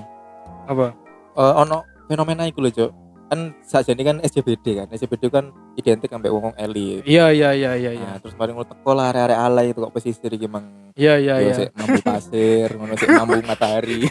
Apa? 0.66 0.90
Eh 1.32 1.54
ono 1.60 1.86
fenomena 2.06 2.50
iku 2.50 2.58
lho, 2.58 2.70
Cuk. 2.70 2.90
Kan 3.30 3.54
sakjane 3.62 4.02
kan 4.02 4.16
SCBD 4.20 4.66
kan. 4.74 4.86
SCBD 4.90 5.30
kan 5.30 5.54
identik 5.78 6.10
ambek 6.10 6.34
wong 6.34 6.50
elit. 6.58 7.06
Iya 7.06 7.30
iya 7.30 7.54
iya 7.54 7.78
iya 7.78 7.90
iya. 7.94 8.08
Nah, 8.10 8.18
terus 8.18 8.34
mari 8.34 8.50
ngono 8.50 8.66
teko 8.66 8.90
lah 8.90 9.14
area-area 9.14 9.38
alay 9.38 9.70
itu 9.70 9.78
kok 9.78 9.94
pesisir 9.94 10.34
iki 10.34 10.50
mang 10.50 10.66
Iya 10.98 11.14
iya 11.14 11.34
iya. 11.38 11.54
sik 11.54 11.70
mambu 11.78 12.02
pasir, 12.02 12.66
ngono 12.74 12.98
sik 12.98 13.06
mambu 13.14 13.38
matahari. 13.46 14.10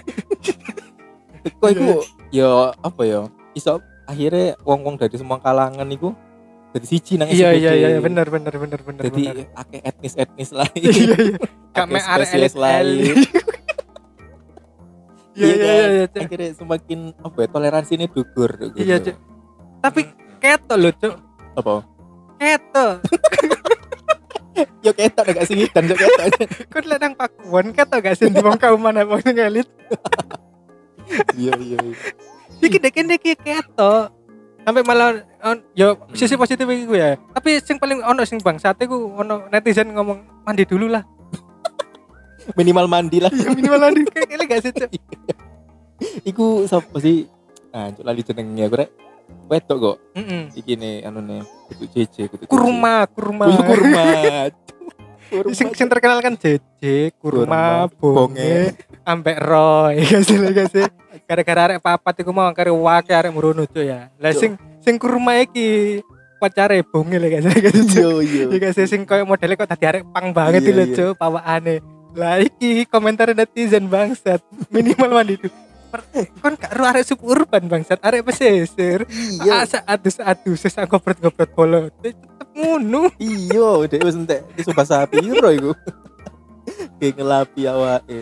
teko 1.43 1.65
iku 1.67 1.99
yo 2.31 2.71
apa 2.79 3.01
ya? 3.03 3.27
Iso 3.51 3.83
akhirnya 4.09 4.57
wong-wong 4.65 4.97
dari 4.97 5.13
semua 5.15 5.37
kalangan 5.37 5.85
iku 5.85 6.17
jadi 6.69 6.85
siji 6.85 7.13
nang 7.17 7.29
Iya 7.29 7.49
iya 7.57 7.71
iya 7.73 7.87
bener 7.97 8.29
bener 8.29 8.53
bener 8.53 8.81
bener 8.85 9.03
Jadi 9.09 9.23
bener. 9.25 9.45
akeh 9.57 9.81
etnis-etnis 9.81 10.53
lain. 10.53 10.77
Iya 10.77 11.17
iya. 11.17 11.83
Mek 11.89 12.05
arek 12.05 12.27
spesies 12.29 12.53
elit-elit. 12.53 13.17
Iya 15.39 15.55
iya 15.55 15.71
iya 15.71 15.87
iya. 15.87 16.05
Cuk. 16.11 16.19
Akhirnya 16.27 16.49
semakin 16.51 16.99
apa 17.23 17.37
ya 17.39 17.47
toleransi 17.47 17.91
ini 17.95 18.05
dugur. 18.11 18.51
gitu. 18.59 18.75
Iya, 18.75 18.99
Cuk. 18.99 19.15
Tapi 19.79 20.01
keto 20.37 20.75
lho, 20.75 20.91
Cuk. 20.99 21.15
apa? 21.55 21.73
Keto. 22.35 22.87
Yo 24.83 24.91
ketok 24.91 25.23
nek 25.23 25.35
gak 25.39 25.47
sing 25.47 25.63
dan 25.71 25.87
yo 25.87 25.95
ketok. 25.95 26.27
Kau 26.67 26.83
lihat 26.83 26.99
nang 26.99 27.15
pakuan 27.15 27.71
kata 27.71 28.03
gak 28.03 28.19
sih 28.19 28.27
di 28.27 28.43
wong 28.43 28.59
kau 28.59 28.75
mana 28.75 29.07
wong 29.07 29.23
sing 29.23 29.39
elit. 29.39 29.67
Iya 31.39 31.55
iya. 31.55 31.77
Iki 32.59 32.77
dek 32.79 32.95
dek 32.95 33.23
ketok. 33.39 34.11
Sampai 34.59 34.83
malah 34.83 35.23
on, 35.41 35.63
yo 35.71 35.95
sisi 36.13 36.35
positif 36.35 36.67
iku 36.67 36.93
ya. 36.93 37.15
Tapi 37.31 37.63
sing 37.63 37.79
paling 37.79 38.03
ono 38.03 38.21
sing 38.27 38.43
bangsate 38.43 38.85
ku 38.85 39.15
ono 39.15 39.47
netizen 39.49 39.95
ngomong 39.95 40.43
mandi 40.43 40.67
dulu 40.67 40.91
lah. 40.91 41.01
Minimal 42.59 42.85
mandi 42.85 43.17
lah. 43.23 43.31
Ya 43.31 43.49
minimal 43.49 43.79
mandi 43.89 44.01
kayak 44.09 44.45
gak 44.45 44.61
sih, 44.61 44.71
Cuk? 44.75 44.89
Iku 46.29 46.65
sapa 46.65 46.97
sih? 46.99 47.27
Ah, 47.69 47.91
cuk 47.93 48.01
lali 48.01 48.21
jenenge 48.25 48.63
aku 48.65 48.75
rek. 48.81 48.89
Wedok 49.45 49.77
kok. 49.77 49.97
Heeh. 50.17 50.43
Iki 50.57 50.73
nih 50.75 50.93
anu 51.05 51.21
nih. 51.21 51.41
Kudu 51.69 51.85
JJ, 51.89 52.15
kudu 52.33 52.43
JJ. 52.45 52.49
Kurma, 52.49 53.05
kurma. 53.09 53.45
Kudu 53.49 53.61
kurma. 53.63 54.05
Kurma. 55.29 55.53
Sing 55.53 55.69
sing 55.77 55.85
terkenal 55.85 56.25
kan 56.25 56.33
JJ, 56.33 57.13
kurma, 57.21 57.85
Kurma, 57.85 58.25
bonge. 58.25 58.73
ambek 59.05 59.37
roy, 59.37 60.01
gak 60.01 60.25
sih, 60.25 60.41
gak 60.41 60.67
sih. 60.73 60.85
Gara-gara 61.29 61.61
arek 61.69 61.79
papat 61.79 62.25
iku 62.25 62.33
mau 62.33 62.49
kare 62.49 62.73
wake 62.73 63.13
arek 63.13 63.29
murono 63.29 63.69
cuy 63.69 63.85
ya. 63.85 64.09
Lah 64.17 64.33
Cuk. 64.33 64.41
sing 64.41 64.51
sing 64.81 64.95
kurma 64.97 65.37
iki 65.37 66.01
pacare 66.41 66.81
bonge 66.81 67.21
gak. 67.21 67.45
Cuk? 67.45 67.53
Iya 67.93 68.09
iya. 68.25 68.43
Ya 68.49 68.57
gak 68.57 68.73
sih 68.73 68.89
sing 68.89 69.05
koyo 69.05 69.29
modelnya 69.29 69.53
kok 69.53 69.69
tadi 69.69 69.85
arek 69.85 70.09
pang 70.09 70.33
banget 70.33 70.57
Iya, 70.57 70.65
iki 70.65 70.71
lho 70.73 70.83
iya. 70.89 70.95
cuy, 70.97 71.09
pawakane. 71.13 71.75
Lah 72.17 72.41
iki 72.41 72.89
komentar 72.89 73.29
netizen 73.29 73.85
bangsat. 73.85 74.41
Minimal 74.73 75.21
mandi 75.21 75.37
dulu. 75.37 75.53
Per- 75.93 76.05
Kon 76.41 76.57
gak 76.57 76.73
ru 76.73 76.83
arek 76.85 77.05
suku 77.05 77.21
urban 77.29 77.69
bangsat, 77.69 78.01
arek 78.01 78.25
pesisir. 78.25 79.05
Iya. 79.37 79.69
Asa 79.69 79.85
adus-adus 79.85 80.65
sesang 80.65 80.89
gobret-gobret 80.89 81.53
bolo. 81.53 81.93
Tetep 82.01 82.17
ngono. 82.57 83.13
Iya, 83.21 83.85
dek 83.85 84.01
wis 84.01 84.17
entek 84.17 84.49
iki 84.57 84.65
sumpah 84.65 84.81
sapi 84.81 85.21
iro 85.21 85.49
iku. 85.53 85.71
Kayak 86.97 87.21
ngelapi 87.21 87.61
awake. 87.69 88.19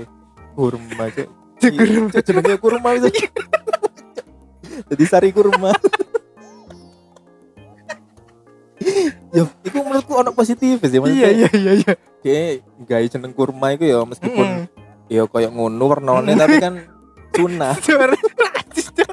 Kurma 0.51 1.07
cuk. 1.07 1.27
Cuk, 1.57 1.71
kurma. 1.73 2.07
Cuk, 2.13 2.23
jenenge 2.23 2.55
kurma 2.61 2.89
itu. 2.93 3.09
Jadi 4.93 5.03
sari 5.09 5.29
kurma. 5.33 5.73
ya, 9.33 9.43
itu 9.43 9.77
menurutku 9.77 10.13
ono 10.15 10.31
positif 10.31 10.79
sih 10.79 11.01
Iya 11.01 11.29
iya 11.33 11.49
iya 11.51 11.73
iya. 11.83 11.93
Kayak 12.23 12.63
gawe 12.87 13.05
jeneng 13.09 13.33
kurma 13.33 13.73
itu 13.73 13.89
ya 13.89 13.99
meskipun 14.05 14.47
Mm. 14.47 14.63
ya 15.07 15.23
kayak 15.27 15.51
ngono 15.51 15.83
warnane 15.87 16.35
tapi 16.35 16.55
kan 16.59 16.73
Cuk. 17.37 19.11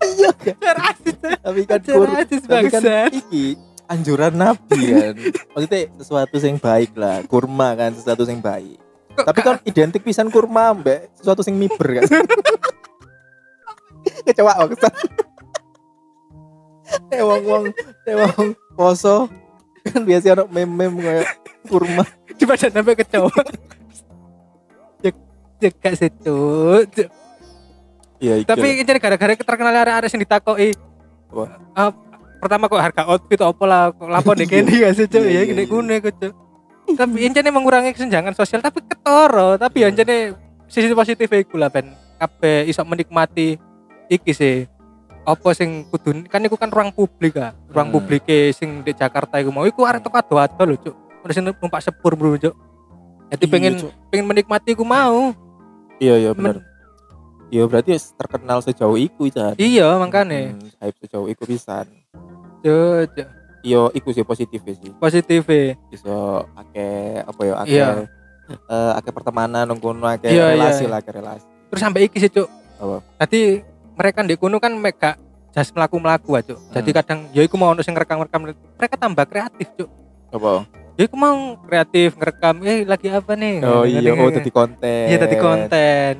Iya 0.00 0.30
kan? 0.32 0.54
Tapi 1.44 1.60
kan 1.68 1.78
Suara 1.84 1.98
kur, 1.98 2.08
rasis 2.08 2.42
tapi 2.48 2.66
kan 2.72 2.82
iki 3.12 3.44
anjuran 3.86 4.32
nabi 4.34 4.80
kan. 4.90 5.14
Maksudnya 5.54 5.80
sesuatu 6.00 6.36
yang 6.40 6.56
baik 6.56 6.92
lah, 6.96 7.20
kurma 7.28 7.76
kan 7.76 7.92
sesuatu 7.94 8.24
yang 8.24 8.40
baik. 8.40 8.80
Tapi 9.16 9.40
kan 9.42 9.58
identik 9.66 10.04
pisan 10.06 10.30
kurma 10.30 10.74
mbak 10.76 11.10
sesuatu 11.18 11.42
yang 11.46 11.56
miber 11.58 11.88
kan. 12.00 12.04
Kecewa 14.26 14.52
wong, 17.46 17.64
eh 18.06 18.16
wong 18.18 18.46
poso 18.74 19.30
kan 19.80 20.04
biasa 20.04 20.36
ono 20.36 20.44
meme-meme 20.50 20.98
kayak 21.00 21.26
kurma. 21.66 22.04
coba 22.36 22.54
dan 22.56 22.72
sampai 22.72 22.96
kecoa. 22.96 23.42
Cek 25.00 25.14
cek 25.60 25.74
gak. 25.80 25.92
Cuk. 26.24 27.08
Iya, 28.20 28.34
iya. 28.40 28.44
Tapi 28.44 28.84
jadi 28.84 29.00
gara-gara 29.00 29.32
terkenal 29.32 29.74
arek-arek 29.80 30.08
sing 30.12 30.20
ditakoki. 30.20 30.76
Apa? 31.32 31.44
Ah, 31.72 31.90
pertama 32.40 32.68
kok 32.68 32.80
harga 32.80 33.02
outfit 33.08 33.40
apa 33.40 33.64
lah 33.64 33.82
kok 33.92 34.08
lapor 34.08 34.36
dek 34.36 34.48
kene 34.48 34.68
gak 34.68 34.92
sih 34.96 35.06
Cuk? 35.08 35.24
Iya, 35.24 35.28
Ya 35.28 35.40
iya, 35.40 35.42
gede 35.52 35.64
iya. 35.64 35.72
gune 35.72 35.94
kok. 36.04 36.14
Tapi 36.92 37.16
incene 37.20 37.48
mengurangi 37.48 37.92
kesenjangan 37.92 38.32
sosial 38.32 38.60
tapi 38.60 38.82
ketoro, 38.82 39.54
tapi 39.56 39.82
ya 39.82 39.88
incene 39.88 40.34
sisi 40.66 40.90
positif 40.90 41.26
iku 41.26 41.56
lah 41.56 41.66
ben 41.66 41.90
kabeh 42.16 42.64
iso 42.64 42.82
menikmati 42.82 43.56
iki 44.06 44.30
sih. 44.30 44.66
Apa 45.20 45.52
sing 45.52 45.84
kudu 45.86 46.26
kan 46.26 46.40
iku 46.40 46.56
kan 46.56 46.68
ruang 46.68 46.90
publik 46.90 47.36
ah. 47.36 47.52
Ruang 47.68 47.88
Hmm. 47.88 47.96
publik 47.96 48.24
sing 48.50 48.80
di 48.80 48.90
Jakarta 48.90 49.36
iku 49.36 49.50
mau 49.50 49.64
iku 49.64 49.84
arek 49.84 50.00
teko 50.00 50.16
ado-ado 50.16 50.62
lho 50.64 50.76
Cuk. 50.76 50.96
Udah 51.20 51.34
sing 51.34 51.44
numpak 51.44 51.80
sepur 51.80 52.14
bro 52.14 52.34
Cuk. 52.34 52.56
Jadi 53.30 53.44
Iya, 53.44 53.52
pengen 53.52 53.72
Cuk. 53.78 53.92
pengen 54.08 54.26
menikmati 54.26 54.72
iku 54.72 54.82
mau. 54.82 55.30
Iya, 55.98 56.16
iya 56.18 56.30
Men- 56.32 56.38
bener. 56.38 56.56
Iya 57.50 57.66
berarti 57.66 57.90
terkenal 58.16 58.62
sejauh 58.62 58.94
iku 58.94 59.26
Chan. 59.26 59.54
Iya 59.54 59.98
makane. 59.98 60.54
Hmm, 60.54 60.70
hype 60.80 60.98
sejauh 61.00 61.26
iku 61.26 61.42
pisan. 61.44 61.86
Cuk, 62.60 63.10
Cuk. 63.12 63.28
Iya, 63.60 63.92
iku 63.92 64.08
sih 64.10 64.24
positif 64.24 64.60
sih. 64.64 64.90
Positif. 64.96 65.44
Iso 65.90 66.48
ake 66.54 66.86
apa 67.20 67.40
ya, 67.42 67.54
ake 67.60 67.70
Iya. 67.70 67.88
eh 68.50 68.92
ake 68.98 69.10
pertemanan 69.10 69.62
nang 69.62 69.78
kono 69.78 70.08
ake 70.08 70.26
iya, 70.26 70.50
relasi 70.50 70.84
iya. 70.84 70.90
lah, 70.90 70.98
ake 70.98 71.10
relasi. 71.12 71.46
Terus 71.70 71.80
sampai 71.80 72.00
iki 72.04 72.18
sih 72.18 72.30
Cuk. 72.30 72.48
Apa? 72.80 72.96
Tadi 73.16 73.60
mereka 73.94 74.24
di 74.24 74.34
kuno 74.34 74.56
kan 74.56 74.72
mega 74.72 75.20
jas 75.52 75.68
melaku 75.70 76.00
melaku 76.00 76.30
aja. 76.34 76.56
Jadi 76.72 76.90
Hmm. 76.90 76.98
kadang 76.98 77.18
ya 77.30 77.42
iku 77.44 77.54
mau 77.54 77.76
sing 77.78 77.92
rekam-rekam 77.92 78.40
mereka 78.50 78.94
tambah 78.96 79.24
kreatif 79.26 79.68
cuk. 79.76 79.90
Apa? 80.32 80.64
Ya 80.96 81.02
iku 81.04 81.16
mau 81.16 81.36
kreatif 81.60 82.16
ngerekam 82.16 82.54
eh 82.62 82.84
lagi 82.84 83.08
apa 83.08 83.32
nih? 83.34 83.54
Oh 83.60 83.84
iya, 83.84 84.00
ngene- 84.00 84.20
oh 84.20 84.30
dadi 84.30 84.50
konten. 84.50 85.04
Iya 85.06 85.18
tadi 85.18 85.36
konten. 85.36 86.14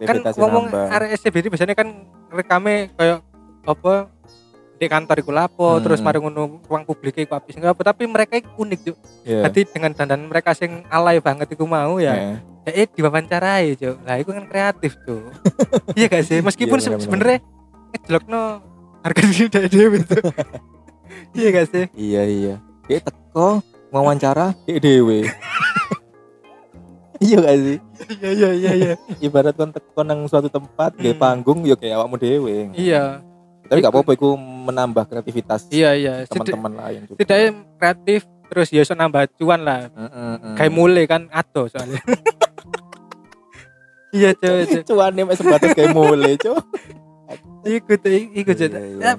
Kan 0.00 0.16
ngomong 0.34 0.70
arek 0.70 1.14
SCBD 1.14 1.48
biasanya 1.48 1.74
kan 1.74 1.88
rekame 2.30 2.90
kayak 2.94 3.22
apa 3.62 4.06
di 4.80 4.88
kantor 4.88 5.20
iku 5.20 5.28
lapo 5.28 5.76
Hmm. 5.76 5.84
terus 5.84 6.00
mari 6.00 6.16
ngono 6.16 6.64
ruang 6.64 6.82
publik 6.82 7.12
iku 7.14 7.36
apik 7.36 7.52
sing 7.52 7.60
apa 7.60 7.76
tapi 7.84 8.08
mereka 8.08 8.34
iku 8.34 8.64
unik 8.64 8.80
cuk. 8.80 8.96
Iya. 9.22 9.44
Tadi 9.44 9.60
dengan 9.68 9.92
dandan 9.92 10.24
mereka 10.24 10.56
sing 10.56 10.88
alay 10.88 11.20
banget 11.20 11.52
iku 11.52 11.68
mau 11.68 12.00
ya. 12.00 12.16
Eh, 12.16 12.36
Ya 12.60 12.72
eh 12.74 12.88
diwawancarai 12.88 13.76
cuk. 13.76 13.96
Lah 14.02 14.16
iku 14.16 14.32
kan 14.32 14.44
kreatif 14.44 14.96
cuk. 15.04 15.20
iya 16.00 16.08
gak 16.08 16.24
sih? 16.24 16.40
Meskipun 16.40 16.76
Iya, 16.76 16.84
bener-bener. 16.88 17.04
sebenarnya 17.04 17.38
ngejelokno 17.92 18.42
harga 19.00 19.20
diri 19.22 19.44
dari 19.46 19.68
dewe 19.68 19.96
cuk. 20.00 20.24
iya 21.38 21.48
gak 21.50 21.66
sih? 21.68 21.84
Iya, 21.92 22.22
iya. 22.24 22.54
Kayak 22.84 23.02
teko 23.06 23.60
wawancara 23.90 24.56
kayak 24.64 24.80
dewe. 24.80 25.28
iya 27.20 27.36
gak 27.38 27.56
sih? 27.58 27.76
Iya 28.10 28.30
iya 28.32 28.50
iya 28.50 28.72
iya. 28.74 28.94
Ibarat 29.20 29.52
kon 29.54 29.70
teko 29.70 30.00
nang 30.00 30.24
suatu 30.24 30.48
tempat, 30.48 30.96
kayak 30.96 31.16
Hmm. 31.16 31.22
panggung 31.22 31.60
ya 31.62 31.76
kayak 31.76 31.96
awakmu 31.96 32.16
dewe. 32.16 32.72
iya. 32.72 33.20
Tapi 33.70 33.78
gak 33.80 33.94
apa-apa 33.94 34.10
iku 34.18 34.34
menambah 34.34 35.06
kreativitas 35.06 35.70
Iya 35.70 35.94
iya. 35.94 36.14
Tidak- 36.26 36.42
teman-teman 36.50 36.72
lain 36.74 37.00
juga. 37.06 37.22
Setidaknya 37.22 37.48
kreatif 37.78 38.20
terus 38.50 38.68
ya 38.74 38.82
iso 38.82 38.98
nambah 38.98 39.30
cuan 39.38 39.62
lah. 39.62 39.86
Heeh, 39.86 40.10
heeh. 40.10 40.54
Kayak 40.58 40.72
mulai 40.74 41.04
kan 41.06 41.30
ado 41.30 41.70
soalnya. 41.70 42.02
iya 44.10 44.34
cuk 44.34 44.82
cuk. 44.82 44.82
cuane 44.90 45.22
mek 45.22 45.38
sebatas 45.38 45.70
kayak 45.70 45.94
mulai, 45.94 46.34
Cuk. 46.34 46.58
Iku 47.62 47.94
tuh 47.94 48.10
iku. 48.10 48.50
Iya, 48.50 48.66
iya. 48.66 48.98
Ya, 48.98 49.12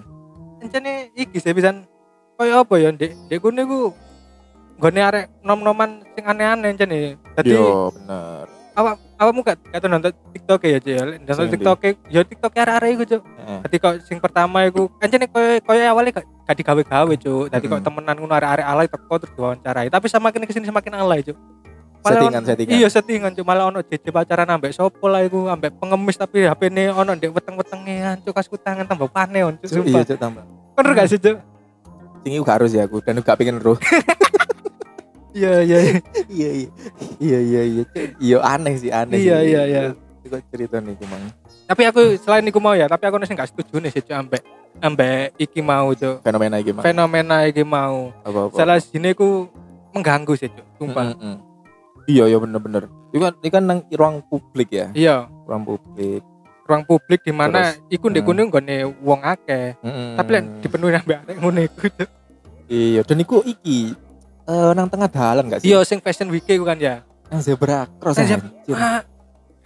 Encene 0.61 1.09
iki 1.15 1.39
sih 1.39 1.55
pisan 1.55 1.87
koyo 2.35 2.61
apa 2.61 2.75
ya 2.77 2.91
ndek 2.91 3.15
ndek 3.25 3.39
kene 3.39 3.63
ku 3.65 3.95
nggone 4.77 4.99
arek 4.99 5.25
nom-noman 5.41 6.03
sing 6.11 6.27
aneh-aneh 6.27 6.75
encene. 6.75 7.15
Dadi 7.33 7.55
Yo, 7.55 7.89
bener. 7.95 8.45
awak 8.75 8.99
awakmu 8.99 9.10
gak 9.45 9.57
gak 9.69 9.79
tau 9.85 9.89
nonton 9.89 10.11
TikTok 10.33 10.59
ya 10.65 10.77
Cuk. 10.81 10.89
ya? 10.89 11.03
Nonton 11.21 11.47
TikTok 11.53 11.77
ya 12.09 12.21
TikTok 12.25 12.51
arek-arek 12.57 12.89
iku 12.97 13.03
cuk. 13.05 13.21
Heeh. 13.21 13.59
Dadi 13.61 13.77
kok 13.77 13.93
sing 14.01 14.17
pertama 14.17 14.65
iku 14.65 14.89
encene 14.97 15.29
koyo 15.29 15.61
koyo 15.61 15.81
awalnya 15.85 16.11
gak, 16.17 16.25
gak 16.49 16.55
digawe-gawe 16.57 17.13
cuk. 17.15 17.45
Dadi 17.53 17.65
kok 17.69 17.81
temenan 17.85 18.15
ngono 18.17 18.33
arek-arek 18.33 18.65
alay 18.65 18.87
teko 18.89 19.13
terus 19.21 19.33
diwawancarai. 19.37 19.87
Tapi 19.93 20.05
semakin 20.09 20.41
ke 20.43 20.53
sini 20.57 20.65
semakin 20.65 20.93
alay 20.97 21.21
cuk. 21.21 21.37
Settingan, 22.01 22.41
on- 22.41 22.47
settingan. 22.49 22.71
Iya 22.73 22.87
settingan 22.89 23.31
cuk 23.37 23.45
malah 23.45 23.69
ono 23.69 23.79
jeje 23.85 24.09
pacaran 24.09 24.49
ambek 24.49 24.73
sopo 24.73 25.05
lah 25.05 25.21
iku 25.21 25.53
ambek 25.53 25.77
pengemis 25.77 26.17
tapi 26.17 26.49
HP 26.49 26.73
ne 26.73 26.89
ono 26.89 27.13
ndek 27.13 27.29
weteng-wetenge 27.29 28.25
cuk 28.25 28.33
kasku 28.33 28.57
tangan 28.57 28.89
tambah 28.89 29.05
cuk 29.61 29.69
Iya, 29.69 29.69
sumpah. 29.69 30.01
Cuk, 30.09 30.17
tambah. 30.17 30.43
Bener 30.73 30.91
gak 30.97 31.07
sih 31.13 31.21
cuk? 31.21 31.37
Sing 32.25 32.31
iku 32.33 32.41
gak 32.41 32.57
harus 32.57 32.73
ya 32.73 32.89
aku 32.89 32.97
dan 33.05 33.21
gak 33.21 33.37
pengen 33.37 33.61
roh. 33.61 33.77
Iya 35.31 35.53
iya. 35.63 35.79
iya. 35.79 35.93
iya 36.27 36.49
iya 36.51 36.69
iya 37.19 37.39
iya 37.39 37.61
iya 37.63 37.83
iya 38.19 38.37
aneh 38.43 38.75
sih 38.77 38.91
aneh 38.91 39.17
Iya, 39.17 39.37
iya, 39.41 39.61
iya. 39.67 39.81
Itu 40.21 40.37
cerita 40.51 40.77
nih 40.83 40.95
kumang 40.99 41.23
Tapi 41.65 41.81
aku 41.87 42.01
selain 42.19 42.43
iku 42.43 42.59
mau 42.59 42.75
ya, 42.75 42.85
tapi 42.91 43.07
aku 43.07 43.15
sing 43.23 43.39
gak 43.39 43.47
setuju 43.47 43.79
nih 43.79 43.91
sih 43.95 44.03
ambek 44.11 44.43
ambek 44.79 45.35
iki 45.35 45.59
mau 45.59 45.91
cuk. 45.91 46.23
fenomena 46.23 46.55
iki 46.59 46.71
mang 46.71 46.83
Fenomena 46.83 47.37
iki 47.47 47.63
mau. 47.63 48.11
apa 48.23 48.39
apa 48.47 48.55
Salah 48.55 48.77
sini 48.79 49.11
ku 49.15 49.47
mengganggu 49.91 50.33
sih 50.35 50.47
cuk. 50.51 50.65
Sumpah. 50.79 51.15
Mm, 51.15 51.19
mm, 51.19 51.27
mm. 51.31 51.37
iya 52.09 52.23
iya 52.27 52.37
bener 52.41 52.59
bener 52.59 52.83
itu 53.13 53.21
kan 53.21 53.33
ini 53.43 53.49
kan 53.51 53.63
nang 53.67 53.79
ruang 53.93 54.15
publik 54.25 54.71
ya 54.73 54.87
Iya. 54.95 55.27
ruang 55.45 55.63
publik 55.67 56.23
ruang 56.65 56.83
publik 56.87 57.19
di 57.21 57.35
mana 57.35 57.75
iku 57.91 58.07
ndek 58.07 58.23
hmm. 58.23 58.31
kono 58.31 58.41
nggone 58.47 58.75
wong 59.03 59.19
akeh. 59.27 59.75
Mm, 59.83 60.15
Tapi 60.15 60.29
lek 60.31 60.43
dipenuhi 60.63 60.95
ambek 60.95 61.17
arek 61.27 61.35
ngono 61.43 61.59
iku. 61.61 61.83
Iya 62.71 63.01
dan 63.03 63.19
iku 63.19 63.43
iki 63.43 63.91
eh 64.51 64.71
nang 64.75 64.91
tengah 64.91 65.07
dalan 65.07 65.47
gak 65.47 65.63
sih 65.63 65.71
Iya 65.71 65.79
sing 65.87 66.03
fashion 66.03 66.27
week 66.27 66.43
iku 66.43 66.67
kan 66.67 66.75
ya. 66.75 67.07
nang 67.31 67.39
zebra 67.39 67.87
cross 68.03 68.19
Nang 68.19 68.27
zeb- 68.27 68.43
anjir. 68.43 68.75
Ah, 68.75 69.07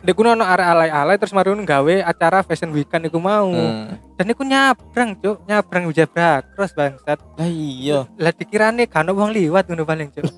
Dek 0.06 0.14
kuno 0.14 0.38
ono 0.38 0.46
arek 0.46 0.68
alay-alay 0.70 1.18
terus 1.18 1.34
mari 1.34 1.50
gawe 1.50 1.96
acara 2.06 2.46
fashion 2.46 2.70
weekend 2.70 3.10
iku 3.10 3.18
mau. 3.18 3.50
Hmm. 3.50 3.98
Dan 4.14 4.30
iku 4.30 4.46
nyabrang, 4.46 5.18
Cuk, 5.18 5.42
nyabrang 5.50 5.90
zebra 5.90 6.46
cross 6.54 6.78
bangsat. 6.78 7.18
Lah 7.18 7.50
iya. 7.50 8.06
Lah 8.14 8.30
dikirane 8.30 8.86
ono 8.86 9.12
wong 9.18 9.34
liwat 9.34 9.66
ngono 9.66 9.82
paling, 9.82 10.14
Cuk. 10.14 10.30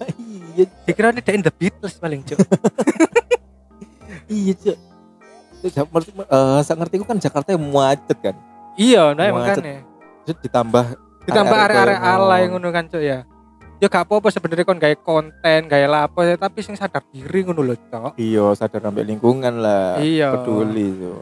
Iya, 0.56 0.72
Dikirane 0.88 1.20
dek 1.20 1.44
The 1.44 1.51
Beatles 1.51 2.00
paling, 2.00 2.24
Cuk. 2.24 2.39
iya, 4.32 4.56
Cuk. 4.56 4.77
Menurut 5.92 6.08
eh 6.16 6.60
sak 6.63 6.80
ngerti 6.80 7.04
kan 7.04 7.20
Jakarta 7.20 7.51
yang 7.51 7.68
macet 7.68 8.18
kan. 8.24 8.36
iya, 8.80 9.12
nah 9.12 9.27
makane. 9.36 9.84
Terus 10.24 10.38
ditambah 10.48 10.86
Ditambah 11.27 11.58
arek-arek 11.60 12.00
alay 12.00 12.42
ngono 12.48 12.72
kan, 12.72 12.88
Cuk 12.88 13.04
ya. 13.04 13.27
Ya 13.77 13.93
gak 13.93 14.10
apa-apa 14.10 14.34
sebenarnya 14.34 14.65
kon 14.65 14.81
gawe 14.81 14.98
konten, 15.05 15.62
lapo 15.69 16.25
ya, 16.25 16.34
tapi 16.34 16.65
sing 16.65 16.74
sadar 16.74 17.05
diri 17.13 17.46
ngono 17.46 17.62
lho, 17.62 17.77
Cuk. 17.77 18.17
Iya, 18.17 18.57
sadar 18.57 18.81
sampai 18.81 19.05
lingkungan 19.05 19.62
lah. 19.62 20.01
Iya. 20.01 20.34
Peduli 20.34 20.98
tuh. 20.98 21.22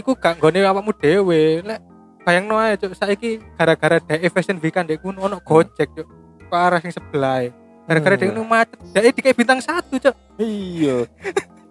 Iku 0.00 0.16
gak 0.16 0.40
nggone 0.40 0.64
awakmu 0.64 0.96
dhewe. 0.96 1.60
Lek 1.60 1.84
bayangno 2.24 2.56
ae, 2.56 2.80
Cuk, 2.80 2.96
saiki 2.96 3.44
gara-gara 3.60 4.00
dhek 4.00 4.24
fashion 4.32 4.56
weekend 4.64 4.88
dek 4.88 5.04
kuno 5.04 5.20
ono 5.28 5.44
Gojek, 5.44 5.92
Cuk. 5.92 6.08
Ke 6.48 6.56
arah 6.56 6.80
sing 6.80 6.96
sebelah. 6.96 7.52
Gara-gara 7.84 8.16
Hmm. 8.16 8.22
dek 8.24 8.28
kuno 8.32 8.42
macet, 8.48 8.78
dhek 8.96 9.12
dikei 9.12 9.36
bintang 9.36 9.60
satu, 9.60 10.00
Cuk. 10.00 10.16
Iya. 10.40 11.04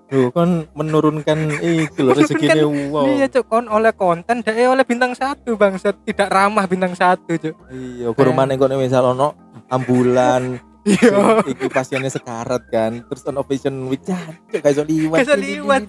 Tuh 0.05 0.29
kan 0.29 0.69
menurunkan 0.77 1.55
itu 1.65 2.03
loh 2.03 2.13
rezekine 2.13 2.61
wow. 2.93 3.09
Iya, 3.09 3.25
Cuk, 3.25 3.49
kon 3.49 3.65
oleh 3.65 3.89
konten, 3.89 4.45
dhek 4.45 4.69
oleh 4.69 4.85
bintang 4.85 5.17
satu, 5.17 5.57
bangsat. 5.57 5.97
Tidak 6.05 6.29
ramah 6.29 6.69
bintang 6.69 6.93
satu, 6.93 7.41
Cuk. 7.41 7.57
Iya, 7.73 8.13
kurang 8.13 8.37
mana 8.37 8.53
kok 8.53 8.69
misal 8.77 9.17
ono 9.17 9.40
ambulan 9.71 10.59
Iya. 10.81 11.45
iki 11.45 11.69
pasiennya 11.69 12.09
sekarat 12.09 12.65
kan 12.67 13.05
terus 13.05 13.21
ono 13.23 13.41
fashion 13.41 13.85
week 13.85 14.01
jancuk 14.01 14.57
gak 14.57 14.71
iso 14.71 14.81
liwat 14.81 15.17
Gak 15.19 15.27
iso 15.27 15.35
liwat. 15.37 15.81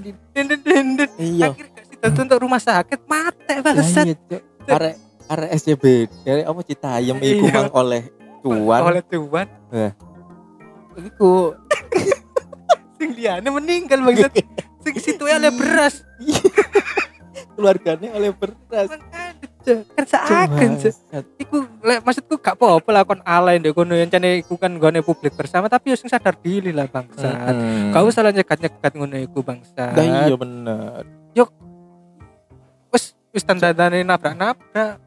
Iya 1.16 1.48
Akhirnya 1.48 1.72
kasih 1.74 1.96
tonton 1.98 2.24
untuk 2.26 2.40
rumah 2.40 2.60
sakit 2.60 3.00
mate 3.02 3.54
bangsat. 3.58 4.04
iya 4.04 4.16
Cuk. 4.20 4.42
arek 4.68 4.94
arek 5.26 5.50
SCB 5.56 5.84
dari 6.22 6.42
apa 6.44 6.60
Citayam 6.60 7.16
iku 7.18 7.40
Iya. 7.42 7.54
mang 7.56 7.70
oleh 7.72 8.02
cuan 8.38 8.80
Oleh 8.84 9.02
tuan. 9.02 9.48
iku 10.94 11.32
Sing 13.00 13.10
liane 13.12 13.48
meninggal 13.48 13.98
bangsat. 13.98 14.32
Sing 14.78 14.94
situ 14.98 15.24
oleh 15.24 15.48
beras. 15.50 16.04
keluarganya 17.52 18.12
oleh 18.12 18.28
beras 18.30 18.92
Makanya, 19.62 19.83
Cuk. 19.87 20.07
Seakan, 20.11 20.49
Cuk. 20.50 20.59
Bangsat. 20.83 21.25
Iku 21.38 21.57
lek 21.87 21.99
maksudku 22.02 22.35
gak 22.42 22.54
apa-apa 22.59 22.90
lah 22.90 23.02
kon 23.07 23.21
alay 23.23 23.62
ndek 23.62 23.73
kono 23.73 23.95
yang 23.95 24.11
cene 24.11 24.42
iku 24.42 24.59
kan 24.59 24.75
gone 24.76 25.00
publik 25.07 25.33
bersama 25.38 25.71
tapi 25.71 25.95
yo 25.95 25.97
sing 25.97 26.11
sadar 26.11 26.35
diri 26.37 26.75
lah 26.75 26.90
bangsat. 26.90 27.54
Mm-mm. 27.54 27.95
Kau 27.95 28.11
salah 28.11 28.35
nyekat-nyekat 28.35 28.92
ngono 28.99 29.16
iku 29.23 29.40
bangsat. 29.40 29.95
Lah 29.95 30.04
iya 30.26 30.35
bener 30.35 31.07
Wes 32.92 33.16
wis 33.33 33.42
tanda-tandane 33.42 34.04
nabrak-nabrak. 34.04 35.00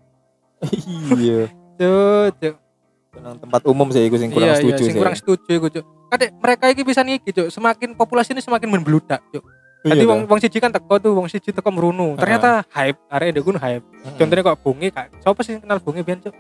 iya 1.14 1.46
Cuk, 1.80 2.28
cuk. 2.40 2.56
nang 3.16 3.40
tempat 3.40 3.64
umum 3.68 3.88
sih 3.92 4.04
iku 4.08 4.20
sing 4.20 4.28
kurang 4.32 4.52
iya, 4.52 4.60
setuju 4.60 4.76
iya, 4.76 4.88
sing 4.92 4.96
kurang 4.96 5.16
setuju 5.16 5.52
iku, 5.56 5.68
Cuk. 5.72 5.86
Kadek 6.12 6.30
mereka 6.40 6.66
iki 6.72 6.84
bisa 6.88 7.04
niki, 7.04 7.32
Cuk. 7.32 7.48
Semakin 7.52 7.96
populasi 7.96 8.32
ini 8.32 8.40
semakin 8.44 8.68
membludak, 8.72 9.20
Cuk. 9.32 9.44
Iya 9.86 9.94
Tadi 9.94 10.02
toh. 10.02 10.10
wong 10.10 10.22
wong 10.26 10.40
siji 10.42 10.58
kan 10.58 10.74
teko 10.74 10.98
tuh, 10.98 11.14
wong 11.14 11.28
siji 11.30 11.54
teko 11.54 11.70
merunu. 11.70 12.18
Ternyata 12.18 12.66
hype, 12.74 12.98
arek 13.06 13.28
ndek 13.32 13.46
hype. 13.46 13.86
Mm-mm. 13.86 14.18
Contohnya 14.18 14.42
kok 14.44 14.58
bungi 14.60 14.88
kak. 14.90 15.14
Siapa 15.22 15.40
sih 15.46 15.62
kenal 15.62 15.78
bungi 15.78 16.02
biyen, 16.02 16.26
Cuk? 16.26 16.34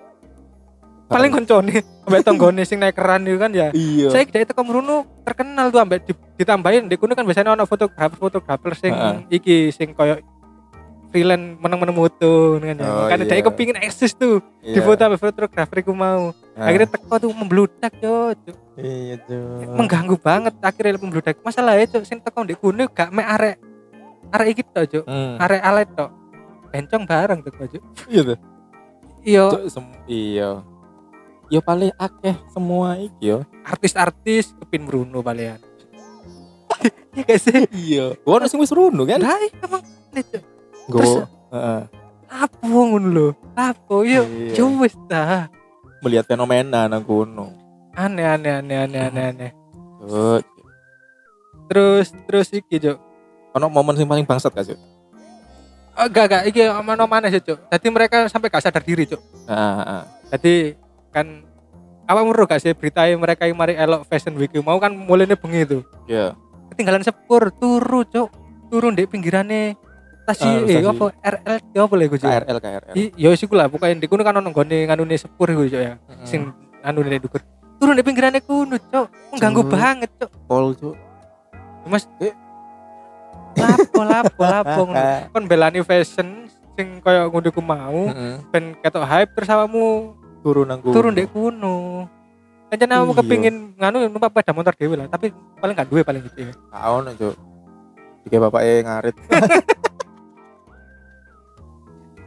Paling 1.05 1.29
koncone 1.29 1.85
ambek 2.09 2.25
tonggone 2.25 2.65
sing 2.65 2.81
naik 2.81 2.97
keran 2.97 3.21
itu 3.21 3.37
kan 3.37 3.53
ya. 3.53 3.69
iya 3.69 4.09
Saya 4.09 4.25
dari 4.25 4.41
teko 4.41 4.65
merunu 4.65 5.05
terkenal 5.21 5.69
tuh 5.69 5.77
ambek 5.77 6.01
di- 6.01 6.17
ditambahin 6.35 6.89
ndek 6.89 6.97
kan 6.97 7.21
biasanya 7.21 7.53
ono 7.53 7.69
fotografer-fotografer 7.69 8.73
sing 8.73 8.89
Heeh. 8.89 9.15
iki 9.29 9.55
sing 9.69 9.93
koyo 9.93 10.17
freelance 11.13 11.61
meneng-meneng 11.61 11.93
moto 11.93 12.57
kan 12.57 12.73
ya. 12.73 12.89
Oh, 12.89 13.05
Kan 13.05 13.21
iya. 13.21 13.29
dhek 13.29 13.45
kepingin 13.45 13.77
eksis 13.77 14.17
tuh 14.17 14.41
di 14.59 14.73
Iya. 14.73 14.81
foto 14.81 15.05
ambek 15.05 15.21
fotografer 15.21 15.77
iku 15.79 15.93
mau. 15.93 16.33
Nah, 16.55 16.71
Akhirnya 16.71 16.87
teko 16.87 17.19
tuh 17.19 17.31
membludak, 17.35 17.91
Cuk. 17.99 18.31
Cuk. 18.47 18.57
iya 18.79 19.19
Cuk. 19.19 19.75
mengganggu 19.75 20.15
banget 20.15 20.55
akhirnya 20.59 20.95
membludak. 20.95 21.35
Masalahnya 21.43 21.83
cok 21.85 22.03
sing 22.03 22.23
teko 22.23 22.43
ndek 22.43 22.59
kuno 22.59 22.87
gak 22.87 23.11
mek 23.11 23.27
arek 23.29 23.55
arek 24.31 24.47
iki 24.51 24.63
tok 24.63 24.85
cok 24.87 25.03
Hmm. 25.03 25.35
arek 25.35 25.61
alet 25.61 25.89
tok. 25.91 26.11
Bencong 26.71 27.03
bareng 27.03 27.39
teko 27.43 27.63
cok 27.67 27.83
iya 28.07 28.21
tuh 28.23 28.37
iya. 29.21 29.43
Cuk, 29.51 29.63
iya. 30.07 30.49
Ya 31.45 31.59
paling 31.59 31.91
akeh 31.93 32.35
semua 32.49 32.95
iki 32.97 33.19
yo. 33.21 33.43
Artis-artis 33.61 34.55
kepin 34.55 34.87
Bruno 34.87 35.19
balian 35.19 35.59
iya 37.15 37.23
gak 37.25 37.39
sih? 37.39 37.63
Iya. 37.69 38.05
Gua 38.23 38.47
sing 38.47 38.59
wis 38.59 38.71
runu 38.71 39.03
kan? 39.03 39.19
Lah 39.19 39.39
iya 39.39 39.59
emang 39.59 39.83
ini 40.11 40.23
cok 40.23 40.43
Gua 40.87 41.03
heeh, 41.51 41.81
apa 42.27 42.63
ngono 42.63 43.07
lho? 43.07 43.27
Apa 43.55 44.07
yo 44.07 44.23
yo 44.51 44.65
wis 44.79 44.95
dah 45.07 45.51
melihat 46.03 46.25
fenomena 46.27 46.87
nang 46.89 47.03
kono 47.03 47.65
aneh 47.95 48.27
aneh 48.27 48.53
aneh 48.59 48.77
aneh 48.83 49.01
aneh 49.07 49.23
aneh. 49.31 49.51
Cuk. 50.05 50.43
terus 51.65 52.13
terus 52.27 52.47
iki 52.53 52.77
cok 52.77 52.97
ono 53.55 53.65
momen 53.71 53.95
sing 53.97 54.05
paling 54.05 54.27
bangsat 54.27 54.51
gak 54.51 54.67
Cuk? 54.69 54.79
oh, 55.97 56.07
gak 56.11 56.25
gak. 56.29 56.43
Iki 56.51 56.61
mana 56.83 57.07
mana 57.07 57.31
sih 57.31 57.41
cok 57.41 57.71
jadi 57.71 57.87
mereka 57.89 58.17
sampai 58.27 58.51
gak 58.51 58.63
sadar 58.67 58.83
diri 58.83 59.07
cok 59.07 59.21
heeh. 59.47 60.01
Jadi 60.35 60.55
kan 61.15 61.41
apa 62.05 62.19
menurut 62.21 62.45
gak 62.45 62.61
sih 62.61 62.75
berita 62.75 63.07
yang 63.07 63.23
mereka 63.23 63.47
yang 63.47 63.57
mari 63.57 63.73
elok 63.73 64.05
fashion 64.05 64.35
week 64.35 64.53
mau 64.61 64.77
kan 64.77 64.91
mulainya 64.93 65.39
bengi 65.39 65.63
itu. 65.63 65.79
Iya. 66.05 66.35
Ketinggalan 66.75 67.01
sepur 67.01 67.49
turu 67.55 68.03
cok 68.03 68.29
turun 68.69 68.93
di 68.93 69.07
pinggirannya 69.07 69.79
stasi 70.25 70.43
Ah, 70.43 70.65
eh 70.65 70.81
apa? 70.81 71.05
RL 71.13 71.57
ya 71.69 71.79
apa 71.85 71.93
lagi 71.93 72.09
cok 72.09 72.25
KRL 72.25 72.57
KRL 72.57 72.95
ya 73.13 73.29
sih 73.31 73.45
lah 73.47 73.69
pokoknya 73.69 74.01
di 74.01 74.07
kuno 74.09 74.25
kan 74.25 74.33
ono 74.33 74.49
nggone 74.49 74.89
nganune 74.89 75.15
sepur 75.15 75.45
iku 75.47 75.69
cok 75.69 75.81
ya. 75.81 75.93
Sing 76.25 76.49
anu 76.81 77.05
ini 77.05 77.21
dukur. 77.21 77.45
Turun 77.77 77.93
di 77.93 78.01
pinggirannya 78.01 78.41
kuno 78.41 78.75
cok 78.75 79.05
mengganggu 79.31 79.61
banget 79.69 80.09
cok 80.17 80.29
pol 80.49 80.73
Cuk. 80.73 80.95
mas. 81.85 82.09
Eh. 82.17 82.33
lapo 83.55 84.01
lapo 84.03 84.41
lapo 84.41 84.81
kon 85.31 85.45
belani 85.45 85.79
fashion 85.79 86.49
sing 86.75 86.99
koyo 86.99 87.29
ngono 87.29 87.49
ku 87.53 87.61
mau 87.61 88.09
ben 88.49 88.75
ketok 88.81 89.05
hype 89.05 89.31
terus 89.31 89.47
awakmu 89.47 90.11
turun 90.41 90.67
nang 90.67 90.81
kono 90.81 90.91
turun 90.91 91.13
dek 91.13 91.29
kuno. 91.29 92.09
Rencana 92.65 93.05
aku 93.05 93.13
Iya. 93.13 93.19
kepingin 93.21 93.55
nganu 93.77 94.09
numpak 94.09 94.33
sepeda 94.33 94.51
motor 94.51 94.73
dewe 94.73 94.97
lah, 94.97 95.05
tapi 95.05 95.29
paling 95.61 95.77
gak 95.77 95.85
duwe 95.85 96.01
paling 96.01 96.25
gitu 96.25 96.49
ya. 96.49 96.53
Gak 96.73 96.83
ono 96.89 97.09
Cuk. 97.13 97.35
Dike 98.25 98.37
bapake 98.41 98.73
ngarit. 98.81 99.15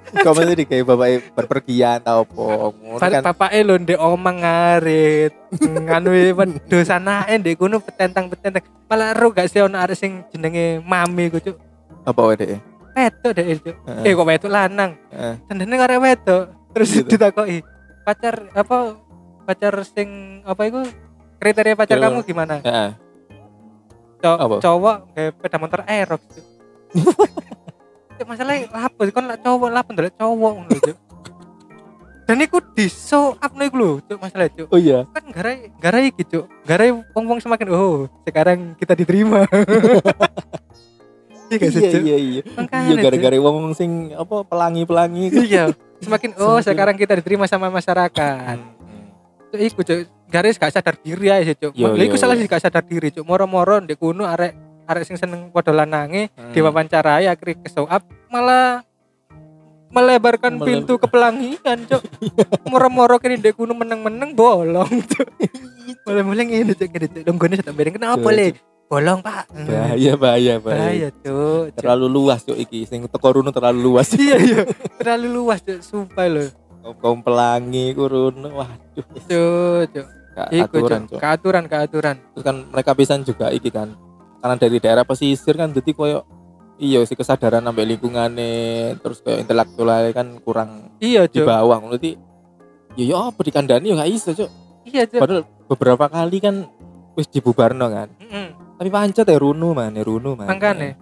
Kau 0.09 0.33
mesti 0.33 0.55
dike 0.57 0.81
bapake 0.83 1.33
berpergian 1.33 2.01
tau 2.01 2.25
apa. 2.25 2.73
Kan, 3.09 3.23
Bapak 3.23 3.51
lho 3.53 3.75
ndek 3.77 3.97
omang 3.97 4.41
ngarit, 4.41 5.33
nganu 5.59 6.09
wedhus 6.11 6.89
anake 6.89 7.35
ndek 7.37 7.57
kuno 7.57 7.79
petentang-petentang. 7.79 8.65
Malah 8.87 9.13
ro 9.13 9.29
gak 9.31 9.49
sih 9.49 9.61
ono 9.61 9.77
arek 9.77 9.95
sing 9.95 10.25
jenenge 10.29 10.81
mami 10.81 11.29
ku 11.29 11.39
cuk. 11.39 11.57
apa 12.03 12.21
wae 12.25 12.37
dek? 12.37 12.51
Wedok 12.95 13.33
dek 13.33 13.47
cuk. 13.61 13.77
Heeh. 13.85 14.03
Eh 14.09 14.13
kok 14.13 14.27
wedok 14.27 14.51
lanang. 14.51 14.91
Tandane 15.45 15.75
arek 15.77 16.01
wedok. 16.01 16.45
Terus 16.73 16.89
Gitu. 16.91 17.09
ditakoki, 17.11 17.61
pacar 18.03 18.49
apa 18.53 18.97
pacar 19.45 19.75
sing 19.85 20.09
apa 20.45 20.63
itu 20.65 20.81
kriteria 21.37 21.77
pacar 21.77 21.97
kamu 21.99 22.25
gimana? 22.25 22.61
Heeh. 22.65 22.91
Cow- 24.19 24.35
Apa? 24.35 24.57
cowok 24.59 24.97
kayak 25.15 25.31
sepeda 25.31 25.59
motor 25.63 25.81
aerox 25.87 26.23
masalahnya 28.25 28.67
lapo 28.73 29.01
kon 29.13 29.27
lah 29.29 29.39
cowok 29.39 29.69
lapo 29.71 29.89
ndelok 29.95 30.15
cowok 30.17 30.51
ngono 30.57 30.71
lho, 30.73 30.81
Cuk. 30.83 30.97
dan 32.29 32.45
iku 32.45 32.59
di 32.75 32.87
show 32.89 33.37
up 33.37 33.53
nih 33.55 33.71
lho 33.71 34.03
cuk 34.05 34.19
masalah 34.19 34.49
cuk. 34.51 34.69
Oh 34.69 34.77
iya. 34.77 35.07
kan 35.09 35.25
garai 35.33 35.57
garai 35.79 36.11
cuk. 36.11 36.45
Garai 36.67 36.91
wong 36.93 37.25
wong 37.25 37.39
semakin 37.41 37.69
oh 37.73 38.05
sekarang 38.25 38.75
kita 38.75 38.93
diterima. 38.99 39.45
Iya 41.49 41.57
gak 41.65 41.71
sih 41.73 41.81
Iya 41.81 41.97
iya 41.97 42.17
iya. 42.21 42.43
Iya 42.61 42.95
gara-gara 43.01 43.37
wong 43.41 43.73
sing 43.73 44.13
apa 44.13 44.45
pelangi-pelangi. 44.45 45.33
iya 45.49 45.73
semakin 46.05 46.37
oh 46.37 46.61
Semakin- 46.61 46.65
sekarang 46.69 46.97
kita 47.01 47.13
diterima 47.17 47.49
sama 47.49 47.73
masyarakat. 47.73 48.57
Cuk, 49.49 49.61
iku 49.65 49.81
cuk. 49.81 49.99
Garis 50.29 50.61
gak 50.61 50.77
sadar 50.77 51.01
diri 51.01 51.33
aja 51.33 51.57
cuk. 51.57 51.73
Yo, 51.73 51.97
Lha 51.97 52.05
iku 52.05 52.21
salah 52.21 52.37
sih 52.37 52.45
gak 52.45 52.61
sadar 52.61 52.85
diri 52.85 53.09
cuk. 53.09 53.25
Moro-moro 53.25 53.81
ndek 53.81 53.97
kuno 53.97 54.29
arek 54.29 54.53
arek 54.89 55.05
sing 55.05 55.15
seneng 55.15 55.53
padha 55.53 55.71
lanange 55.71 56.33
Hmm. 56.33 56.51
diwawancarai 56.51 57.29
akhirnya 57.29 57.61
ke 57.61 57.69
show 57.69 57.85
up 57.85 58.01
malah 58.27 58.81
melebarkan 59.89 60.53
Mele- 60.55 60.85
pintu 60.85 60.97
ke 60.97 61.07
pelangian 61.07 61.79
cuk 61.87 62.03
moro-moro 62.67 63.17
kini 63.17 63.37
ndek 63.37 63.55
kuno 63.55 63.73
meneng-meneng 63.73 64.33
bolong 64.33 64.89
cuk 65.07 65.29
mulai 66.05 66.23
mulai 66.23 66.45
ini 66.47 66.73
cuk 66.73 66.89
gini 66.89 67.07
cuk 67.11 67.23
donggone 67.23 67.57
tak 67.57 67.73
bereng 67.73 67.95
kenapa 67.95 68.29
le 68.29 68.53
bolong 68.85 69.21
pak 69.21 69.49
Bahaya 69.49 70.13
bahaya 70.15 70.55
bahaya. 70.57 70.77
bahaya 70.79 71.09
cuk 71.15 71.65
Cuk. 71.71 71.77
Terlalu 71.79 72.07
luas 72.11 72.41
cuk 72.43 72.57
iki 72.59 72.85
sing 72.85 73.05
teko 73.07 73.29
runo 73.35 73.49
terlalu 73.49 73.81
luas. 73.87 74.13
iya 74.15 74.37
iya 74.39 74.65
terlalu 74.97 75.29
luas 75.35 75.61
cuk 75.61 75.81
sumpah 75.81 76.25
lo 76.27 76.45
Kaum 76.95 77.21
pelangi 77.21 77.93
ku 77.93 78.05
runo. 78.05 78.49
Waduh. 78.55 79.05
cuk 79.87 80.05
Gak 80.31 80.49
iku 80.51 80.77
aturan 80.79 81.03
cuk. 81.07 81.19
keaturan 81.19 81.65
keaturan 81.67 82.17
Terus 82.31 82.45
kan 82.45 82.57
mereka 82.67 82.91
pisan 82.93 83.21
juga 83.23 83.49
iki 83.51 83.69
kan. 83.69 83.93
Karena 84.39 84.55
dari 84.55 84.79
daerah 84.79 85.03
pesisir 85.03 85.55
kan 85.59 85.75
jadi 85.75 85.91
koyo 85.95 86.23
iya 86.79 87.03
si 87.03 87.19
kesadaran 87.19 87.67
sampai 87.67 87.85
lingkungannya 87.91 88.53
terus 89.03 89.19
kayak 89.21 89.45
intelektualnya 89.45 90.15
kan 90.15 90.39
kurang 90.47 90.95
iya 91.03 91.27
di 91.27 91.43
bawah 91.43 91.83
berarti 91.83 92.15
ya 92.95 93.05
ya 93.05 93.19
apa 93.35 93.41
dikandani 93.43 93.91
ya 93.91 93.95
nggak 93.99 94.11
iso 94.15 94.31
cok 94.31 94.51
iya 94.87 95.03
cuk 95.11 95.19
padahal 95.19 95.43
beberapa 95.67 96.07
kali 96.07 96.39
kan 96.39 96.71
wis 97.19 97.27
dibubarno 97.27 97.91
kan 97.91 98.09
Heeh. 98.23 98.55
tapi 98.79 98.89
pancet 98.95 99.27
ya 99.27 99.43
runu 99.43 99.75
man 99.75 99.91
ya 99.91 100.07
runu 100.07 100.39
man 100.39 100.47
Mangkane. 100.47 100.95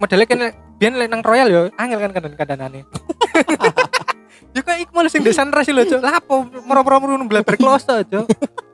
Modelnya 0.00 0.24
kan 0.24 0.40
biyen 0.80 0.96
lek 0.96 1.12
nang 1.12 1.20
Royal 1.20 1.48
yo 1.52 1.62
angel 1.76 2.00
kan 2.00 2.16
kadang-kadangane. 2.16 2.88
Yo 4.56 4.66
kok 4.66 4.74
iku 4.80 4.90
malah 4.96 5.12
sing 5.12 5.22
di 5.22 5.30
sunrise 5.30 5.70
lho. 5.70 5.84
Lah 6.02 6.18
apa 6.18 6.34
moro-moro 6.66 7.04
ngono 7.04 7.28
bleber 7.30 7.54
kloso, 7.54 8.02
Cuk. 8.02 8.26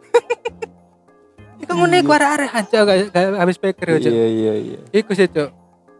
Iku 1.66 1.72
ngene 1.74 1.96
iku 1.98 2.10
arek-arek 2.12 2.48
hancur 2.48 2.80
gak 2.84 2.98
habis 3.36 3.58
pikir 3.58 3.86
yo, 3.88 3.98
Cuk. 3.98 4.06
iya 4.08 4.26
iya 4.28 4.52
iya 4.56 4.78
Iku 4.92 5.10
sih, 5.12 5.26
Cuk. 5.26 5.50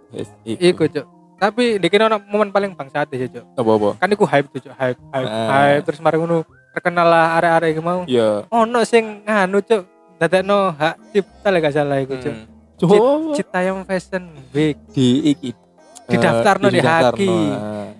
Yes, 0.09 0.31
Iku, 0.45 0.87
Cuk. 0.87 1.07
Tapi 1.37 1.77
dikira 1.77 2.07
ono 2.07 2.23
momen 2.23 2.49
paling 2.49 2.73
bangsat 2.73 3.11
sih, 3.11 3.27
Cuk. 3.27 3.43
apa 3.53 3.71
apa 3.73 3.89
Kan 3.99 4.09
iku 4.09 4.25
hype 4.25 4.47
tuh, 4.49 4.61
Cuk. 4.63 4.73
Hype, 4.73 4.99
hype, 5.11 5.27
Ah. 5.27 5.49
hype 5.69 5.83
terus 5.85 5.99
mari 5.99 6.17
ngono 6.17 6.47
terkenal 6.71 7.05
lah 7.05 7.35
arek-arek 7.37 7.69
iku 7.73 7.83
mau. 7.83 8.01
iya 8.07 8.47
Ono 8.47 8.81
sing 8.83 9.21
nganu, 9.23 9.59
Cuk. 9.61 9.83
Dadekno 10.17 10.73
hak 10.73 10.95
cipta 11.11 11.49
lek 11.51 11.61
gak 11.61 11.75
salah 11.75 11.99
iku, 11.99 12.15
Cuk. 12.17 12.31
Hmm. 12.31 12.47
Cuk, 12.79 12.93
Citayam 13.35 13.83
Fashion 13.83 14.23
Week. 14.51 14.79
di 14.91 15.33
iki 15.33 15.51
Didaftarno 16.07 16.69
Eh, 16.69 16.71
di 16.71 16.79
didaftarno, 16.79 17.19
Haki. 17.19 17.31
ah. 17.51 17.91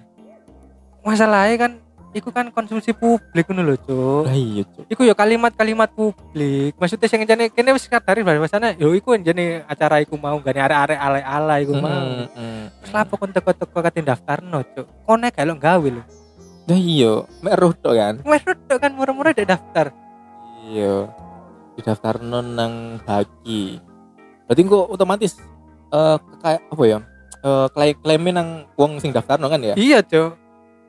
masalahnya 1.03 1.57
kan 1.59 1.73
iku 2.17 2.33
kan 2.33 2.49
konsumsi 2.49 2.97
publik 2.97 3.45
ngono 3.53 3.63
lho 3.69 3.77
cuk. 3.77 4.25
Lah 4.25 4.33
iya 4.33 4.65
cuk. 4.65 4.89
Iku 4.89 5.05
ya 5.05 5.13
kalimat-kalimat 5.13 5.93
publik. 5.93 6.73
Maksudnya 6.81 7.09
sing 7.13 7.29
jane 7.29 7.53
kene 7.53 7.77
wis 7.77 7.85
kadari 7.85 8.25
bahasane 8.25 8.81
yo 8.81 8.97
iku 8.97 9.13
jane 9.21 9.61
acara 9.69 10.01
iku 10.01 10.17
mau 10.17 10.41
gane 10.41 10.57
arek-arek 10.65 10.97
alay-alay 10.97 11.61
iku 11.69 11.75
mau. 11.77 11.93
Hmm, 11.93 12.25
hmm. 12.33 12.65
terus 12.81 12.93
lapo 12.97 13.15
kon 13.21 13.31
teko-teko 13.37 13.79
kate 13.85 14.01
daftarno 14.01 14.65
cuk. 14.65 14.87
Kone 15.05 15.29
gak 15.29 15.45
lo 15.45 15.55
gawe 15.61 15.89
lho. 15.93 16.03
Lah 16.67 16.81
iya 16.81 17.13
mek 17.45 17.55
roh 17.61 17.73
tok 17.77 17.95
kan? 17.95 18.15
Wes 18.25 18.43
rodok 18.43 18.79
kan 18.81 18.93
murah-murah 18.97 19.37
dek 19.37 19.53
daftar. 19.53 19.93
Iya. 20.73 21.13
Didaftarno 21.77 22.41
nang 22.41 23.05
Haki 23.05 23.85
berarti 24.47 24.63
kok 24.63 24.89
otomatis 24.89 25.37
eh 25.93 26.17
kayak 26.41 26.63
apa 26.73 26.85
ya? 26.89 26.99
Eh 27.45 27.67
klaim 27.77 27.97
klaimnya 28.01 28.33
nang 28.41 28.49
wong 28.81 28.97
sing 28.97 29.13
daftarno 29.13 29.53
kan 29.53 29.61
ya? 29.61 29.77
Iya 29.77 30.01
cuk 30.01 30.46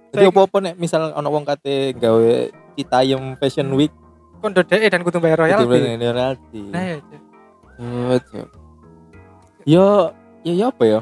jadi 0.10 0.26
apa 0.28 0.58
nek 0.60 0.76
misal 0.76 1.12
ono 1.12 1.28
wong 1.28 1.44
kate 1.44 1.94
gawe 1.94 2.32
Citayam 2.74 3.36
Fashion 3.36 3.70
Week 3.72 3.92
kon 4.38 4.52
dodek 4.52 4.86
dan 4.86 5.02
kudu 5.02 5.18
bayar 5.18 5.38
royalti 5.40 5.66
Royalty. 5.66 6.06
royalty. 6.06 6.62
nah 6.70 6.82
iya 6.82 6.98
cuk 7.00 7.22
Cuk, 7.78 8.20
cuk. 8.28 8.48
Yo, 9.64 10.10
ya 10.42 10.54
ya 10.56 10.66
apa 10.68 10.84
ya? 10.84 11.00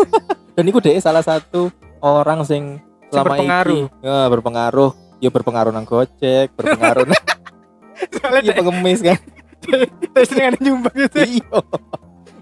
Dan 0.56 0.66
iku 0.66 0.80
dhek 0.80 0.98
salah 0.98 1.20
satu 1.20 1.68
orang 2.00 2.42
sing 2.42 2.80
selama 3.06 3.36
berpengaruh. 3.36 3.76
iki 3.84 4.02
ya, 4.02 4.18
berpengaruh, 4.26 4.90
ya 5.18 5.28
berpengaruh 5.28 5.70
nang 5.70 5.84
Gojek, 5.84 6.48
berpengaruh 6.52 7.04
nang 7.04 7.22
soalnya 8.16 8.52
pengemis 8.52 9.00
kan. 9.00 9.20
terus 10.10 10.28
dengan 10.28 10.56
nyumbang 10.58 10.96
itu 10.96 11.18
Iya. 11.38 11.58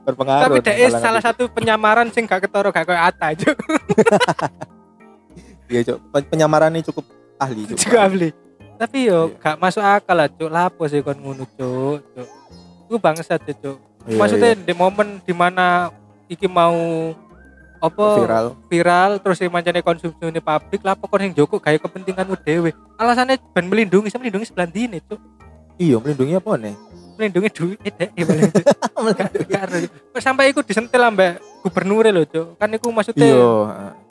Berpengaruh. 0.03 0.57
tapi 0.57 0.71
kalangan 0.71 1.01
salah 1.03 1.23
satu 1.23 1.49
penyamaran 1.49 2.09
sing 2.09 2.25
gak 2.25 2.41
ketoro 2.41 2.69
gak 2.69 2.85
koyo 2.85 3.01
ata 3.01 3.35
cuk 3.35 3.57
Iya, 5.67 5.81
Cuk. 5.85 5.99
Pen- 6.11 6.29
Penyamarannya 6.29 6.83
cukup 6.83 7.05
ahli, 7.37 7.65
Cuk. 7.67 7.79
juga 7.81 8.07
beli 8.07 8.31
tapi 8.75 9.07
yo 9.07 9.31
Iya. 9.31 9.39
gak 9.39 9.57
masuk 9.57 9.81
akal 9.81 10.17
lah 10.17 10.29
cuk 10.29 10.51
lapo 10.51 10.83
sih 10.85 10.99
kon 10.99 11.15
ngono 11.15 11.47
cuk 11.49 12.03
cuk 12.11 12.29
itu 12.85 12.97
bangsat 12.99 13.41
ya 13.41 13.55
cuk 13.55 13.79
Iya, 14.05 14.19
maksudnya 14.19 14.51
iya. 14.53 14.61
di 14.61 14.75
momen 14.75 15.23
di 15.23 15.31
mana 15.31 15.89
iki 16.27 16.45
mau 16.45 16.75
apa 17.79 18.07
viral. 18.19 18.47
viral 18.67 19.11
terus 19.21 19.39
yang 19.39 19.53
mancane 19.53 19.79
konsumsi 19.79 20.19
ini 20.21 20.43
publik 20.43 20.83
lapo 20.83 21.07
kon 21.07 21.23
yang 21.23 21.33
joko 21.33 21.57
kayak 21.57 21.81
kepentinganmu 21.81 22.35
dewe 22.37 22.75
alasannya 22.97 23.39
ben 23.55 23.71
melindungi 23.71 24.11
sama 24.11 24.27
melindungi 24.27 24.51
sebelah 24.51 24.67
dini 24.67 24.99
cuk 25.01 25.23
Iya, 25.75 25.99
melindungi 25.99 26.35
apa 26.35 26.55
nih? 26.55 26.75
Melindungi 27.15 27.51
duit 27.51 27.79
deh. 27.81 28.11
Kok 30.15 30.19
sampai 30.19 30.51
iku 30.51 30.61
disentil 30.61 31.01
ambek 31.01 31.39
gubernur 31.61 32.05
lho 32.05 32.23
cuk 32.25 32.57
kan 32.57 32.69
iku 32.71 32.89
maksudnya 32.93 33.25
Iya. 33.25 33.53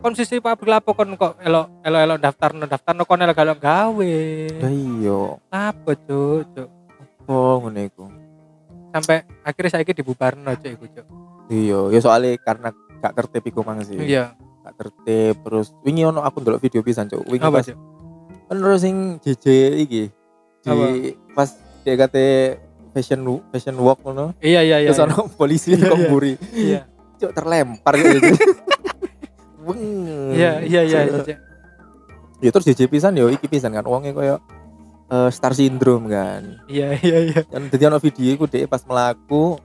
konsumsi 0.02 0.42
publik 0.42 0.68
lapo 0.68 0.92
kon 0.92 1.14
kok 1.14 1.38
elok 1.40 1.70
elok 1.82 2.00
elok 2.02 2.18
daftarno 2.18 2.64
daftarno 2.66 3.02
kon 3.04 3.22
elok 3.22 3.38
elok 3.38 3.58
gawe 3.60 4.14
Lah 4.58 4.72
iya. 4.74 5.20
apa 5.50 5.92
cuk 5.96 6.40
cuk 6.50 6.68
Oh, 7.24 7.56
ngono 7.62 7.80
iku. 7.80 8.04
sampai 8.90 9.24
akhirnya 9.42 9.70
saya 9.72 9.86
dibubarno 9.86 10.50
cuk 10.52 10.72
iku 10.72 10.86
cuk 10.92 11.06
Iya, 11.46 11.80
ya 11.90 12.00
soalnya 12.02 12.36
karena 12.40 12.68
gak 13.00 13.14
tertib 13.16 13.44
iku 13.46 13.62
mang 13.62 13.80
sih. 13.82 13.96
iya 14.00 14.34
Gak 14.66 14.74
tertib 14.76 15.34
terus 15.40 15.72
wingi 15.82 16.04
ono 16.04 16.20
aku 16.22 16.40
ndelok 16.40 16.60
video 16.60 16.82
pisan, 16.82 17.06
Cuk. 17.06 17.22
Wingi 17.28 17.44
apa 17.44 17.60
pas 17.60 17.68
kan 18.44 18.56
terus 18.56 18.80
sing 18.80 18.96
JJ 19.20 19.46
iki 19.80 20.02
di 20.60 20.66
Apa? 20.66 20.84
pas 21.34 21.50
dia 21.84 21.94
kate 21.96 22.28
fashion 22.94 23.20
fashion 23.50 23.76
walk 23.82 24.00
ngono. 24.06 24.38
Iya 24.40 24.62
iya 24.62 24.78
iya 24.86 24.90
terus 24.94 25.02
ono 25.04 25.28
polisi 25.34 25.74
Iya, 25.74 25.90
kok 25.90 25.98
iya. 25.98 26.34
iya. 26.54 26.82
Cuk 27.18 27.32
terlempar 27.34 27.94
gitu. 27.98 28.18
Weng. 29.64 30.36
iya 30.36 30.60
iya 30.60 30.82
iya 30.84 31.00
iya, 31.08 31.20
Cuk. 31.24 31.38
ya 32.44 32.50
terus 32.52 32.66
JJ 32.68 32.82
pisan 32.92 33.16
yo 33.16 33.32
iki 33.32 33.48
pisan 33.48 33.72
kan 33.72 33.88
wonge 33.88 34.12
koyo 34.12 34.38
eh, 35.08 35.30
star 35.32 35.56
syndrome 35.56 36.12
kan. 36.12 36.62
Iya 36.68 36.94
iya 37.00 37.18
iya. 37.32 37.40
Dan 37.48 37.72
jadi 37.72 37.90
ono 37.90 37.98
video 37.98 38.30
iku 38.36 38.46
dhek 38.46 38.68
pas 38.68 38.84
melaku 38.84 39.58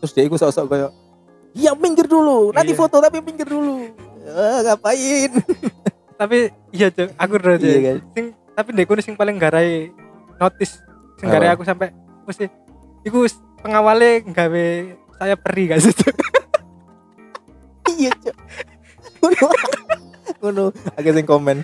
terus 0.00 0.12
dia 0.12 0.24
iku 0.26 0.34
sok-sok 0.34 0.66
koyo 0.66 0.88
iya 1.52 1.76
minggir 1.76 2.08
dulu. 2.08 2.50
Nanti 2.50 2.72
Iya. 2.72 2.80
foto 2.80 2.96
tapi 2.98 3.20
minggir 3.20 3.46
dulu. 3.46 3.86
Eh, 4.22 4.58
ngapain? 4.64 5.30
Tapi 6.22 6.54
iya 6.70 6.86
cuk 6.86 7.10
aku 7.18 7.32
udah 7.34 7.58
iya 7.58 7.78
kan? 7.82 7.96
Sing 8.14 8.26
tapi 8.52 8.84
kono 8.86 9.02
sing 9.02 9.18
paling 9.18 9.36
garai 9.36 9.90
notice 10.38 10.78
sing 11.18 11.26
garai 11.26 11.50
aku 11.50 11.66
sampai 11.66 11.90
mesti 12.22 12.46
iku 13.02 13.26
pengawale 13.62 14.22
gawe 14.26 14.66
saya 15.18 15.34
perih 15.38 15.74
gak 15.74 15.80
sih? 15.82 15.94
Iya 17.92 18.10
cok 18.14 18.36
ngono. 20.42 20.64
Agak 20.98 21.12
sing 21.14 21.26
komen. 21.26 21.62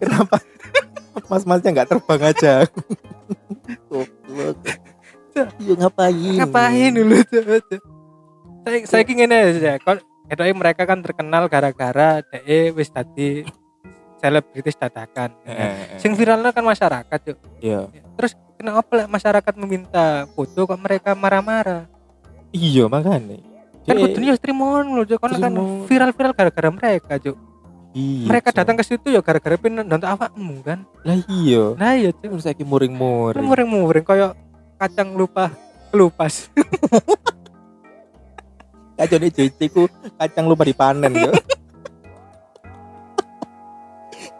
Kenapa 0.00 0.36
mas-masnya 1.26 1.70
nggak 1.72 1.88
terbang 1.88 2.22
aja? 2.28 2.52
Goblok. 3.88 4.56
Iya 5.58 5.74
ngapain? 5.80 6.36
Ngapain 6.44 6.92
dulu 6.92 7.16
Cuk? 7.24 7.82
saya 8.68 8.84
saya 8.84 9.02
ingin 9.08 9.32
aja 9.32 9.80
Edoke 10.28 10.52
mereka 10.52 10.84
kan 10.84 11.00
terkenal 11.00 11.48
gara-gara 11.48 12.20
DE 12.20 12.76
wis 12.76 12.92
tadi 12.92 13.48
selebritis 14.20 14.76
dadakan. 14.76 15.32
Eh, 15.48 15.56
eh, 15.56 15.72
Sing 15.96 16.12
viralnya 16.12 16.52
kan 16.52 16.66
masyarakat, 16.66 17.18
Cuk. 17.22 17.38
iya. 17.64 17.88
Terus 18.18 18.36
kenapa 18.58 18.90
lah 18.92 19.06
masyarakat 19.06 19.54
meminta 19.56 20.04
foto 20.28 20.66
kok 20.66 20.76
mereka 20.76 21.14
marah-marah? 21.14 21.86
iya 22.50 22.84
makanya 22.84 23.38
Kan 23.82 23.96
kudunya 23.96 24.34
wis 24.34 24.42
trimo 24.42 24.68
lho. 24.76 25.00
Kan 25.16 25.32
kan 25.32 25.52
viral-viral 25.86 26.36
gara-gara 26.36 26.68
mereka, 26.68 27.16
Cuk. 27.16 27.36
iya, 27.94 28.28
mereka 28.28 28.52
datang 28.52 28.76
ke 28.76 28.84
situ 28.84 29.08
ya 29.08 29.22
gara-gara 29.22 29.56
pengen 29.56 29.80
nonton 29.80 30.04
awakmu 30.04 30.60
kan. 30.60 30.84
lah 31.00 31.16
iya 31.24 31.72
Nah 31.72 31.94
iya, 31.94 32.12
Cuk. 32.12 32.28
terus 32.28 32.44
lagi 32.44 32.60
muring-muring 32.62 33.40
Muring-muring 33.40 34.04
koyo 34.04 34.36
kacang 34.76 35.14
lupa 35.14 35.48
kelupas. 35.88 36.52
kacau 38.94 39.16
nih 39.16 39.30
JJ 39.30 39.58
ku 39.70 39.86
kacang 40.18 40.44
lupa 40.44 40.62
dipanen 40.62 41.14
yo 41.14 41.32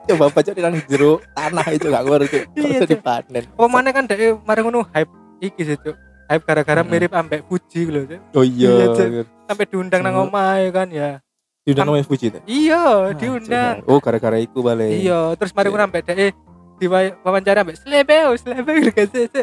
coba 0.08 0.24
baca 0.30 0.50
di 0.50 0.58
nang 0.58 0.76
jero 0.84 1.12
tanah 1.30 1.66
itu 1.68 1.86
gak 1.86 2.02
ngerti 2.02 2.38
Iya, 2.54 2.66
iya, 2.66 2.78
Cok. 2.80 2.88
dipanen 2.88 3.44
Apa 3.46 3.66
mana 3.66 3.88
kan 3.90 4.04
dhek 4.04 4.40
mari 4.42 4.60
ngono 4.60 4.80
hype 4.88 5.12
iki 5.38 5.62
sih, 5.62 5.76
Cuk. 5.76 5.94
Hype 6.26 6.44
gara-gara 6.44 6.80
Mm-mm. 6.80 6.90
mirip 6.90 7.12
ambek 7.12 7.40
Fuji 7.44 7.86
lho, 7.86 8.02
Cuk. 8.04 8.20
oh 8.32 8.42
Iya, 8.42 8.68
iya 8.70 8.86
Cok. 8.90 9.26
Sampai 9.44 9.64
diundang 9.64 10.00
nang 10.02 10.14
Semua. 10.14 10.28
omahe 10.28 10.66
kan 10.70 10.88
ya. 10.88 11.20
diundang 11.62 11.84
namanya 11.86 12.04
Fuji 12.04 12.26
tuh 12.28 12.40
Iya, 12.44 13.12
diundang. 13.14 13.84
oh 13.84 14.00
gara-gara 14.00 14.36
itu 14.36 14.58
balik 14.58 14.88
Iya, 14.88 15.36
terus 15.36 15.52
mari 15.52 15.68
Iya. 15.68 15.72
ngono 15.72 15.84
ambek 15.84 16.02
dhek 16.02 16.32
diwawancara 16.78 17.58
ambek 17.60 17.76
slebeo, 17.76 18.30
slebeo 18.34 18.78
gitu 18.88 19.42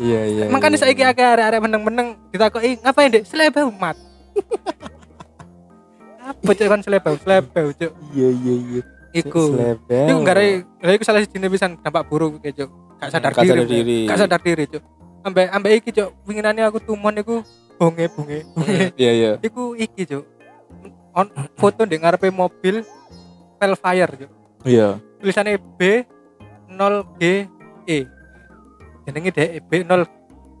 iya 0.00 0.20
iya 0.26 0.44
Makanya 0.48 0.76
iya, 0.76 0.82
saiki 0.82 1.02
iya. 1.04 1.12
akeh 1.12 1.22
arek-arek 1.22 1.60
meneng-meneng 1.60 2.16
ditakoki 2.30 2.80
ngapain, 2.80 3.12
Dek? 3.12 3.24
Slebeo 3.24 3.68
mat. 3.70 3.96
Apa 6.30 6.50
cek 6.54 6.68
kan 6.68 6.80
slebeo, 6.80 7.14
slebeo, 7.18 7.68
Cuk. 7.74 7.92
iya 8.14 8.28
iya 8.30 8.54
iya 8.56 8.82
Iku. 9.10 9.58
Slebel. 9.58 10.06
Iku 10.06 10.18
gara 10.22 10.42
lha 10.62 10.92
iku 10.94 11.02
salah 11.02 11.18
siji 11.20 11.42
pisan 11.42 11.74
dampak 11.82 12.06
buruk 12.06 12.38
kayak 12.38 12.54
Cuk. 12.56 12.70
Gak 12.96 13.10
sadar 13.10 13.32
Gak 13.34 13.42
diri. 13.42 13.64
diri. 13.66 13.98
Gak 14.06 14.18
sadar 14.18 14.38
diri, 14.38 14.64
Cuk. 14.64 14.82
Ambek 15.20 15.46
ambek 15.50 15.72
iki, 15.82 15.90
Cuk. 15.90 16.14
Winginane 16.24 16.62
aku 16.62 16.78
tumon 16.78 17.18
iku 17.18 17.42
bonge 17.74 18.06
bonge. 18.12 18.46
iya 18.94 19.10
iya 19.10 19.30
iku 19.42 19.74
iki, 19.74 20.06
Cuk. 20.06 20.24
On 21.10 21.26
foto 21.58 21.82
di 21.82 21.98
ngarepe 21.98 22.30
mobil 22.30 22.86
Velfire, 23.58 24.14
Cuk. 24.14 24.30
iya 24.62 24.94
Tulisannya 25.18 25.58
B 25.58 26.06
0 26.70 27.18
G 27.18 27.50
E. 27.84 27.98
Jenenge 29.02 29.30
B 29.66 29.82
0 29.82 30.06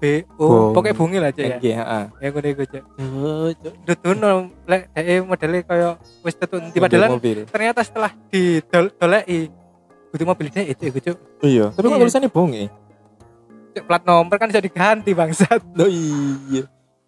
B 0.00 0.04
O 0.34 0.72
pokoknya 0.72 0.96
bungi 0.96 1.18
lah 1.18 1.28
cok 1.28 1.44
ya 1.44 1.56
Nggih, 1.56 1.74
heeh. 1.76 2.04
ya 2.16 2.28
gue 2.30 2.42
cok 2.42 2.84
Cuk, 2.90 3.50
cuk. 3.54 3.74
Dudono 3.84 4.30
lek 4.64 4.82
dhek 4.90 5.20
modelnya 5.22 5.60
kaya 5.62 5.88
wis 6.20 6.34
tetu 6.34 6.56
endi 6.56 6.72
Model 6.74 6.88
padahal 6.98 7.10
mobil. 7.12 7.38
ternyata 7.44 7.80
setelah 7.80 8.10
didoleki 8.26 9.52
butuh 10.08 10.26
mobil 10.26 10.46
dia 10.48 10.62
itu 10.64 10.82
iku 10.86 10.98
cok 11.00 11.16
Iya, 11.40 11.66
tapi 11.70 11.84
kok 11.84 11.92
Iya. 11.92 12.02
tulisannya 12.02 12.28
bonge. 12.28 12.64
Cok, 13.70 13.84
plat 13.84 14.02
nomor 14.02 14.34
kan 14.34 14.48
bisa 14.48 14.58
diganti 14.58 15.10
bangsat 15.12 15.60
Loh 15.72 15.86
iya. 15.86 16.64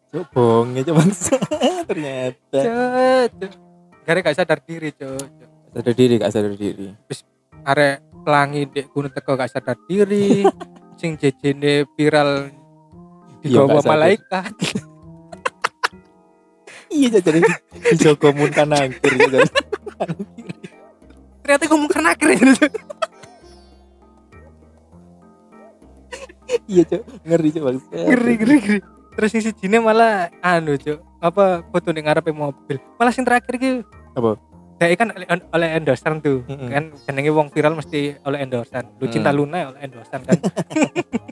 Cuk 0.08 0.24
bonge 0.30 0.80
cuk 0.82 0.94
bangsa. 0.94 1.34
Ternyata. 1.88 2.58
cok 2.58 3.24
cok 3.34 3.52
gara 4.02 4.18
gak 4.20 4.34
sadar 4.34 4.58
diri 4.60 4.92
cok 4.92 5.16
cok. 5.16 5.48
Sadar 5.72 5.94
diri 5.94 6.14
gak 6.16 6.30
sadar 6.30 6.52
diri. 6.52 6.92
arek 7.62 7.96
pelangi 8.20 8.62
dek 8.66 8.86
gunung 8.90 9.08
teko 9.08 9.34
gak 9.34 9.48
sadar 9.48 9.78
diri 9.82 10.44
sing 10.98 11.16
jejene 11.16 11.88
viral 11.90 12.46
Iya, 12.46 12.61
digawa 13.42 13.66
gak 13.68 13.82
sadar. 13.82 13.92
malaikat 13.92 14.52
Iya 16.92 17.08
jadi 17.18 17.40
di 17.40 17.48
Joko 17.96 18.30
Munkan 18.30 18.68
angkir 18.68 19.16
ya 19.16 19.26
jadi. 19.32 19.48
ternyata 21.40 21.64
ngomong 21.66 21.88
karena 21.88 22.12
akhirnya 22.12 22.52
Cok. 22.52 22.72
Iya 26.68 26.82
cuk, 26.84 27.02
ngeri 27.24 27.48
bangsa. 27.56 27.88
ngeri 27.96 28.32
ngeri 28.36 28.56
ngeri 28.60 28.78
terus 29.12 29.28
sing 29.28 29.40
sijine 29.40 29.76
malah 29.78 30.28
anu 30.40 30.76
cok 30.76 31.00
apa 31.18 31.44
foto 31.66 31.92
ning 31.92 32.04
ngarepe 32.04 32.28
mobil 32.30 32.76
malah 32.96 33.08
sing 33.08 33.24
terakhir 33.24 33.56
ki 33.56 33.72
Apa? 34.12 34.36
Kayak 34.76 34.96
kan 34.98 35.08
oleh, 35.12 35.26
oleh 35.48 35.68
endorsan 35.72 36.20
tuh 36.20 36.44
Mm-mm. 36.44 36.68
kan 36.68 36.84
jenenge 37.02 37.30
wong 37.30 37.48
viral 37.48 37.72
mesti 37.72 38.20
oleh 38.20 38.38
endorsan 38.40 38.84
lu 38.98 39.06
cinta 39.06 39.30
Mm. 39.30 39.36
Luna 39.38 39.56
ya 39.56 39.66
oleh 39.72 39.80
endorsan 39.80 40.20
kan 40.22 40.36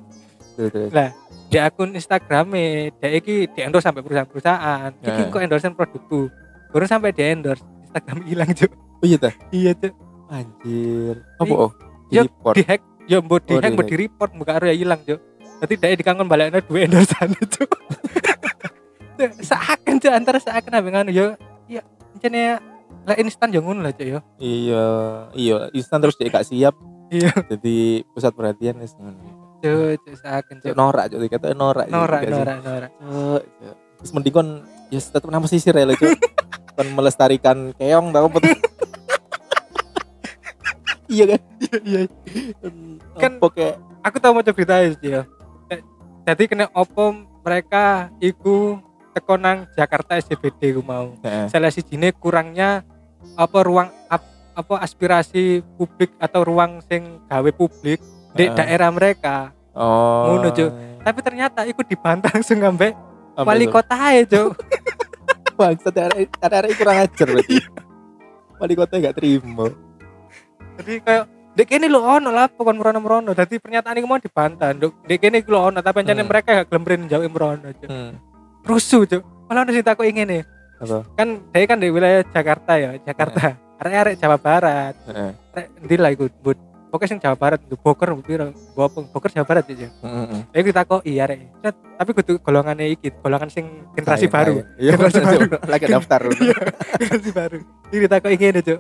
lah 0.97 1.09
di 1.51 1.59
akun 1.59 1.91
Instagramnya 1.93 2.95
dia 2.95 3.09
iki 3.11 3.51
di 3.51 3.61
endorse 3.61 3.85
sampai 3.85 4.01
perusahaan-perusahaan 4.01 4.91
iki 4.97 5.21
Ya. 5.21 5.29
kok 5.29 5.43
endorsan 5.43 5.75
produkku 5.75 6.31
baru 6.71 6.87
sampai 6.87 7.11
di 7.11 7.27
endorse 7.27 7.67
Instagram 7.85 8.19
hilang 8.31 8.51
cok 8.51 8.73
Oh 9.01 9.07
iya 9.07 9.19
ta? 9.19 9.31
iya 9.51 9.73
cok 9.75 9.95
Anjir. 10.31 11.17
Apa 11.43 11.55
oh? 11.59 11.71
ya, 12.07 12.23
Di 12.23 12.31
report. 12.31 12.55
di 12.55 12.63
hack 12.63 12.83
ya 13.05 13.19
mbok 13.19 13.41
di 13.43 13.51
Oh, 13.51 13.59
hack 13.59 13.73
mbok 13.73 13.83
di-hack. 13.83 13.91
di 13.91 13.97
report 13.99 14.31
buka 14.33 14.53
area 14.57 14.73
hilang 14.73 15.01
cok 15.03 15.21
nanti 15.61 15.75
dia 15.75 15.93
dikangkon 15.93 16.25
baliknya 16.25 16.63
dua 16.63 16.79
endorsan 16.87 17.35
itu 17.35 17.63
seakan 19.43 19.97
cok 19.99 20.13
antara 20.15 20.39
seakan 20.39 20.73
abang 20.73 20.97
anu 20.97 21.11
ya 21.11 21.35
ya 21.67 21.83
jenis 22.17 22.63
lah 23.05 23.17
instan 23.17 23.51
ngono 23.51 23.81
lah 23.81 23.93
ya 23.97 24.21
Iya, 24.37 24.85
iya, 25.33 25.57
instan 25.73 25.99
terus 25.99 26.15
dia 26.15 26.29
gak 26.29 26.45
siap. 26.45 26.77
Iya. 27.09 27.33
Jadi 27.49 28.05
pusat 28.07 28.31
perhatian 28.31 28.77
wis 28.79 28.93
ngono. 28.95 29.40
Cok 29.61 30.17
seakan 30.17 30.55
Cuk 30.61 30.75
norak 30.75 31.05
cuk 31.09 31.21
norak. 31.55 31.87
cuk, 31.87 31.93
norak 31.93 32.19
gak 32.19 32.27
sih? 32.27 32.35
norak 32.35 32.57
norak 32.65 32.91
Cuk, 32.97 33.43
cuk. 33.45 33.75
Terus 34.01 34.11
mending 34.17 34.33
kon 34.33 34.49
ya 34.89 34.99
tetep 34.99 35.29
nama 35.29 35.47
sisir 35.47 35.73
ya 35.73 35.85
cuk. 35.87 36.13
kon 36.77 36.89
melestarikan 36.93 37.77
keong 37.77 38.11
tau 38.11 38.27
apa 38.27 38.39
tuh? 38.41 38.57
iya 41.11 41.25
kan? 41.27 41.41
iya 41.83 42.03
Kan 43.19 43.37
Kan- 43.39 43.51
kayak 43.51 43.75
aku 44.01 44.17
tahu 44.17 44.33
mau 44.33 44.45
cerita 44.45 44.75
ya 44.99 45.23
Eh, 45.69 45.81
jadi 46.25 46.43
kena 46.47 46.67
opo 46.73 47.13
mereka 47.41 48.09
iku 48.19 48.79
teko 49.11 49.35
nang 49.35 49.67
Jakarta 49.75 50.17
SCBD 50.17 50.73
ku 50.73 50.83
mau 50.83 51.19
Heeh. 51.21 51.51
salah 51.51 51.69
si 51.69 51.83
kurangnya 52.15 52.87
apa 53.35 53.59
ruang 53.61 53.91
ap- 54.07 54.29
apa 54.55 54.83
aspirasi 54.83 55.63
publik 55.75 56.15
atau 56.17 56.47
ruang 56.47 56.79
sing 56.87 57.19
gawe 57.27 57.51
publik 57.51 57.99
di 58.33 58.45
Heeh. 58.47 58.55
daerah 58.55 58.91
mereka 58.91 59.51
Oh. 59.71 60.35
Ngono, 60.35 60.51
Cuk. 60.51 60.71
tapi 61.01 61.19
ternyata 61.23 61.63
iku 61.63 61.81
dibantah 61.83 62.35
langsung 62.35 62.59
Apa 62.59 63.47
wali 63.47 63.71
kota 63.71 63.95
aja 63.95 64.27
cuk 64.27 64.59
Bangsat 65.59 65.95
arek 65.95 66.75
kurang 66.75 66.99
ajar 66.99 67.27
berarti. 67.29 67.57
Wali 68.57 68.75
kota 68.75 68.97
gak 68.97 69.15
terima. 69.15 69.71
jadi 70.75 70.93
kayak 70.99 71.25
dek 71.53 71.71
ini 71.71 71.87
lo 71.87 72.01
ono 72.01 72.31
lah 72.31 72.49
pokoknya 72.49 72.79
merono 72.79 72.99
merono 72.99 73.31
jadi 73.31 73.59
pernyataan 73.59 73.95
ini 73.95 74.07
mau 74.07 74.17
dibantah 74.17 74.73
dek 74.73 74.93
dek 75.05 75.23
ini 75.23 75.39
lo 75.45 75.69
ono 75.69 75.79
tapi 75.79 76.01
rencana 76.01 76.19
Hmm. 76.19 76.29
mereka 76.29 76.49
gak 76.57 76.67
gelem 76.69 77.07
jauh 77.07 77.25
merono 77.25 77.69
cuk 77.71 77.89
Hmm. 77.89 78.13
rusuh 78.65 79.03
cuk 79.05 79.23
malah 79.47 79.63
ada 79.63 79.71
cerita 79.71 79.93
kok 79.93 80.05
ingin 80.05 80.27
nih 80.27 80.43
Apa? 80.81 80.99
kan 81.15 81.29
dia 81.47 81.67
kan 81.67 81.79
di 81.79 81.89
wilayah 81.89 82.25
Jakarta 82.25 82.73
ya 82.75 82.91
Jakarta 82.99 83.55
arek-arek 83.77 84.15
Jawa 84.17 84.37
Barat 84.37 84.95
Heeh. 85.07 85.31
arek 85.53 85.67
ndi 85.81 85.95
lah 85.95 86.11
iku 86.11 86.25
but 86.41 86.57
pokoknya 86.91 87.09
sing 87.09 87.21
Jawa 87.23 87.37
Barat 87.39 87.63
itu 87.63 87.75
Bogor 87.75 88.11
piro? 88.21 88.51
Bogor 88.75 89.07
Bogor 89.09 89.31
Jawa 89.31 89.47
Barat 89.47 89.65
Heeh. 89.87 90.41
ya 90.51 90.61
kita 90.61 90.81
kok 90.83 91.01
iya 91.03 91.25
Cet, 91.63 91.75
tapi 91.95 92.11
kudu 92.13 92.33
golongannya 92.39 92.91
iki 92.91 93.15
golongan 93.15 93.47
sing 93.47 93.65
generasi 93.95 94.27
baru. 94.27 94.61
kayak- 94.61 94.69
Iya, 94.77 94.91
Generasi 94.93 95.21
baru. 95.23 95.41
lagi 95.65 95.87
daftar. 95.87 96.21
generasi 97.01 97.31
baru. 97.31 97.59
Ini 97.89 97.99
kita 98.03 98.17
kok 98.19 98.31
ingin 98.31 98.57
itu 98.59 98.77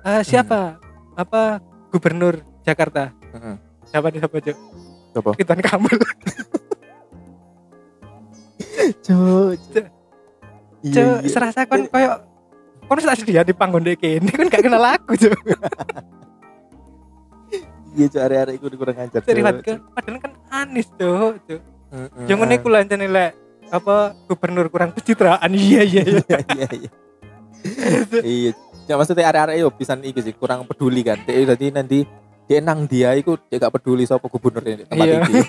Ah, 0.00 0.22
siapa? 0.22 0.78
Apa? 1.12 1.58
Gubernur 1.90 2.38
Jakarta. 2.62 3.10
Heeh. 3.32 3.56
siapa 3.88 4.06
nih 4.12 4.20
siapa 4.20 4.36
cuk? 4.38 4.56
Siapa? 5.10 5.30
Ridwan 5.34 5.60
Kamil. 5.64 5.98
Iya, 10.78 10.94
cuk 10.94 11.16
iya. 11.18 11.28
serasa 11.28 11.66
kon 11.66 11.90
koyo 11.90 12.22
kon 12.86 12.98
tak 13.00 13.18
sedia 13.18 13.42
di 13.42 13.50
panggon 13.50 13.82
dek 13.82 13.98
ini 13.98 14.30
kan 14.30 14.46
gak 14.46 14.62
kenal 14.62 14.84
aku 14.84 15.18
cuk 15.18 15.34
Iya, 17.98 18.06
cuk 18.08 18.22
arek-arek 18.22 18.54
iku 18.54 18.66
kurang 18.72 18.96
ajar. 18.96 19.20
Ridwan 19.20 19.56
Kamil 19.58 19.78
padahal 19.90 20.16
kan 20.18 20.32
Anis 20.48 20.86
cuk 20.90 21.34
cuk 21.44 21.60
Heeh. 21.88 22.26
yang 22.26 22.38
ngene 22.38 22.56
ku 22.58 22.68
lancane 22.68 23.06
lek 23.06 23.32
apa 23.68 23.96
gubernur 24.24 24.66
kurang 24.68 24.94
pencitraan 24.94 25.50
iya 25.58 25.82
iya 25.82 26.02
iya 26.04 26.22
Iya, 26.22 26.38
iya, 26.48 26.66
iya. 26.70 26.90
Iya. 28.22 28.50
Ya 28.86 28.94
maksudnya 28.94 29.26
arek-arek 29.26 29.56
yo 29.58 29.68
pisan 29.68 30.00
iki 30.00 30.22
sih 30.22 30.32
kurang 30.32 30.62
peduli 30.64 31.02
kan. 31.02 31.18
Jadi 31.20 31.68
nanti 31.68 32.06
dia 32.46 32.62
nang 32.62 32.86
dia 32.86 33.12
iku 33.12 33.36
dia 33.44 33.58
gak 33.58 33.74
peduli 33.74 34.06
sapa 34.06 34.24
gubernur 34.24 34.62
ini 34.62 34.84
tempat 34.84 35.04
Iya. 35.04 35.18
iki. 35.20 35.40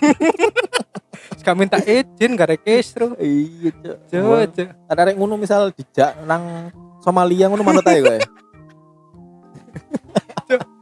gak 1.46 1.56
minta 1.56 1.78
izin 1.80 2.34
gak 2.34 2.50
rekestro 2.52 3.16
Iya, 3.16 3.70
cuk. 3.72 3.96
cuk 4.10 4.44
cuk 4.52 4.68
Arek 4.90 5.16
ngono 5.16 5.38
misal 5.38 5.72
dijak 5.72 6.18
nang 6.26 6.74
Somalia 7.00 7.48
ngono 7.48 7.64
manut 7.64 7.86
ae 7.86 8.02
kowe. 8.02 8.20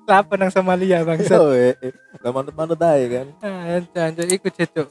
Apa 0.09 0.33
nang 0.33 0.47
Somalia 0.47 1.03
bangsa 1.03 1.35
Oh, 1.35 1.51
eh, 1.51 1.75
eh. 1.77 1.91
Lah 2.19 2.31
manut-manut 2.31 2.79
ae 2.79 3.03
kan. 3.07 3.27
Anjir, 3.93 4.27
iku 4.29 4.47
cuk 4.47 4.87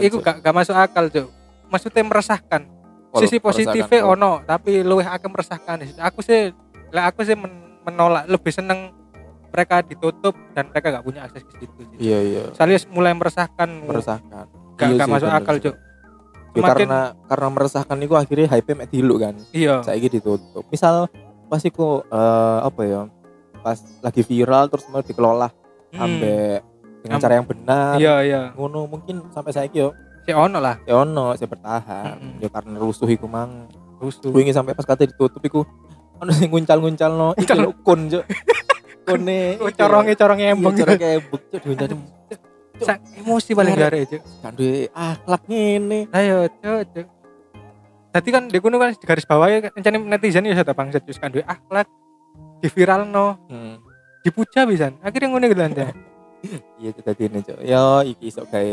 iku 0.00 0.16
gak, 0.18 0.40
gak 0.40 0.54
masuk 0.54 0.72
akal 0.72 1.06
cuk 1.06 1.26
maksudnya 1.66 2.02
meresahkan 2.02 2.62
sisi 3.16 3.38
positifnya 3.38 4.02
merasakan, 4.02 4.14
ono 4.16 4.32
tapi 4.42 4.82
luwih 4.82 5.02
akeh 5.02 5.26
meresahkan 5.26 5.76
aku 5.98 6.18
sih 6.20 6.54
lah 6.90 7.10
aku 7.10 7.22
sih 7.22 7.34
men- 7.34 7.78
menolak 7.80 8.26
lebih 8.26 8.50
seneng 8.50 8.90
mereka 9.50 9.82
ditutup 9.82 10.34
dan 10.52 10.70
mereka 10.70 10.92
gak 10.92 11.02
punya 11.02 11.26
akses 11.26 11.42
ke 11.42 11.58
situ. 11.58 11.82
Iya, 11.98 12.18
iya. 12.22 12.42
Soalnya 12.54 12.78
mulai 12.86 13.10
meresahkan 13.12 13.66
Meresahkan. 13.82 14.46
gak, 14.78 14.86
Iya 14.86 14.94
gak 14.96 15.06
sih, 15.06 15.12
masuk 15.12 15.26
bener 15.26 15.40
akal 15.42 15.56
cuk 15.60 15.76
Ya, 16.50 16.62
karena 16.66 17.00
karena 17.26 17.48
meresahkan 17.48 17.96
itu 17.96 18.14
akhirnya 18.14 18.46
hype 18.48 18.74
mek 18.74 18.90
diluk 18.90 19.22
kan. 19.22 19.34
iya 19.50 19.82
Saiki 19.82 20.10
ditutup. 20.10 20.66
Misal 20.66 21.06
pas 21.46 21.62
iku 21.62 22.02
eh, 22.04 22.58
apa 22.60 22.82
ya? 22.82 23.00
Pas 23.60 23.76
lagi 24.00 24.22
viral 24.22 24.66
terus 24.66 24.84
mau 24.86 25.00
dikelola 25.00 25.48
Hmm. 25.90 25.98
sampai 25.98 26.62
dengan 27.00 27.16
Am- 27.16 27.22
cara 27.22 27.32
yang 27.34 27.44
benar. 27.44 27.94
iya 27.96 28.14
iya 28.20 28.42
Ngono 28.52 28.86
mungkin 28.86 29.26
sampai 29.28 29.50
saiki 29.50 29.78
yo 29.78 29.90
si 30.20 30.30
ono 30.30 30.56
lah 30.56 30.78
ya 30.84 30.98
ono 30.98 31.32
saya 31.32 31.46
bertahan. 31.46 32.14
Mm-mm. 32.14 32.38
Ya 32.38 32.48
karena 32.48 32.76
rusuh 32.76 33.06
iku 33.06 33.24
mang. 33.24 33.66
rusuh 33.96 34.30
Wingi 34.30 34.48
sampai 34.50 34.72
pas 34.72 34.82
kate 34.82 35.04
ditutup 35.06 35.40
iku 35.40 35.60
ono 36.16 36.30
sing 36.30 36.46
nguncal-nguncal 36.46 37.10
no 37.10 37.28
iki 37.34 37.50
lho 37.50 37.72
kun 37.80 38.06
cuk. 38.06 38.24
Kone 39.00 39.56
corongnya 39.74 40.14
corongnya 40.14 40.46
embong 40.50 40.74
cara 40.74 40.94
kayak 40.94 41.26
buk 41.26 41.42
cuk 41.48 41.60
diuncal 41.60 41.88
Sa- 42.80 42.96
emosi 43.14 43.52
paling 43.52 43.74
gare 43.74 44.06
cuk 44.06 44.22
kan 44.38 44.52
duwe 44.54 44.86
akhlak 44.90 45.42
ngene. 45.44 46.06
ayo 46.10 46.46
cuk 46.54 46.80
cuk 46.92 47.06
Tadi 48.10 48.28
kan 48.28 48.42
di 48.46 48.58
kuno 48.58 48.76
kan 48.76 48.90
di 48.90 49.02
garis 49.02 49.22
bawahnya 49.22 49.70
kan 49.70 49.72
netizen 50.04 50.42
ya 50.42 50.54
sudah 50.54 50.72
bangsa 50.72 50.98
terus 50.98 51.16
kan 51.16 51.28
duwe 51.28 51.42
akhlak 51.42 51.86
di 52.60 52.68
viral 52.68 53.02
no 53.04 53.40
Hmm. 53.46 53.80
dipuja 54.20 54.62
bisa 54.62 54.92
akhirnya 55.00 55.28
ngono 55.28 55.44
gitu 55.46 55.60
anda 55.60 55.90
Iya 56.80 56.96
tadi 56.96 57.28
ini 57.28 57.40
cuk. 57.40 57.60
Yo 57.60 58.00
iki 58.02 58.28
iso 58.28 58.44
gawe 58.44 58.72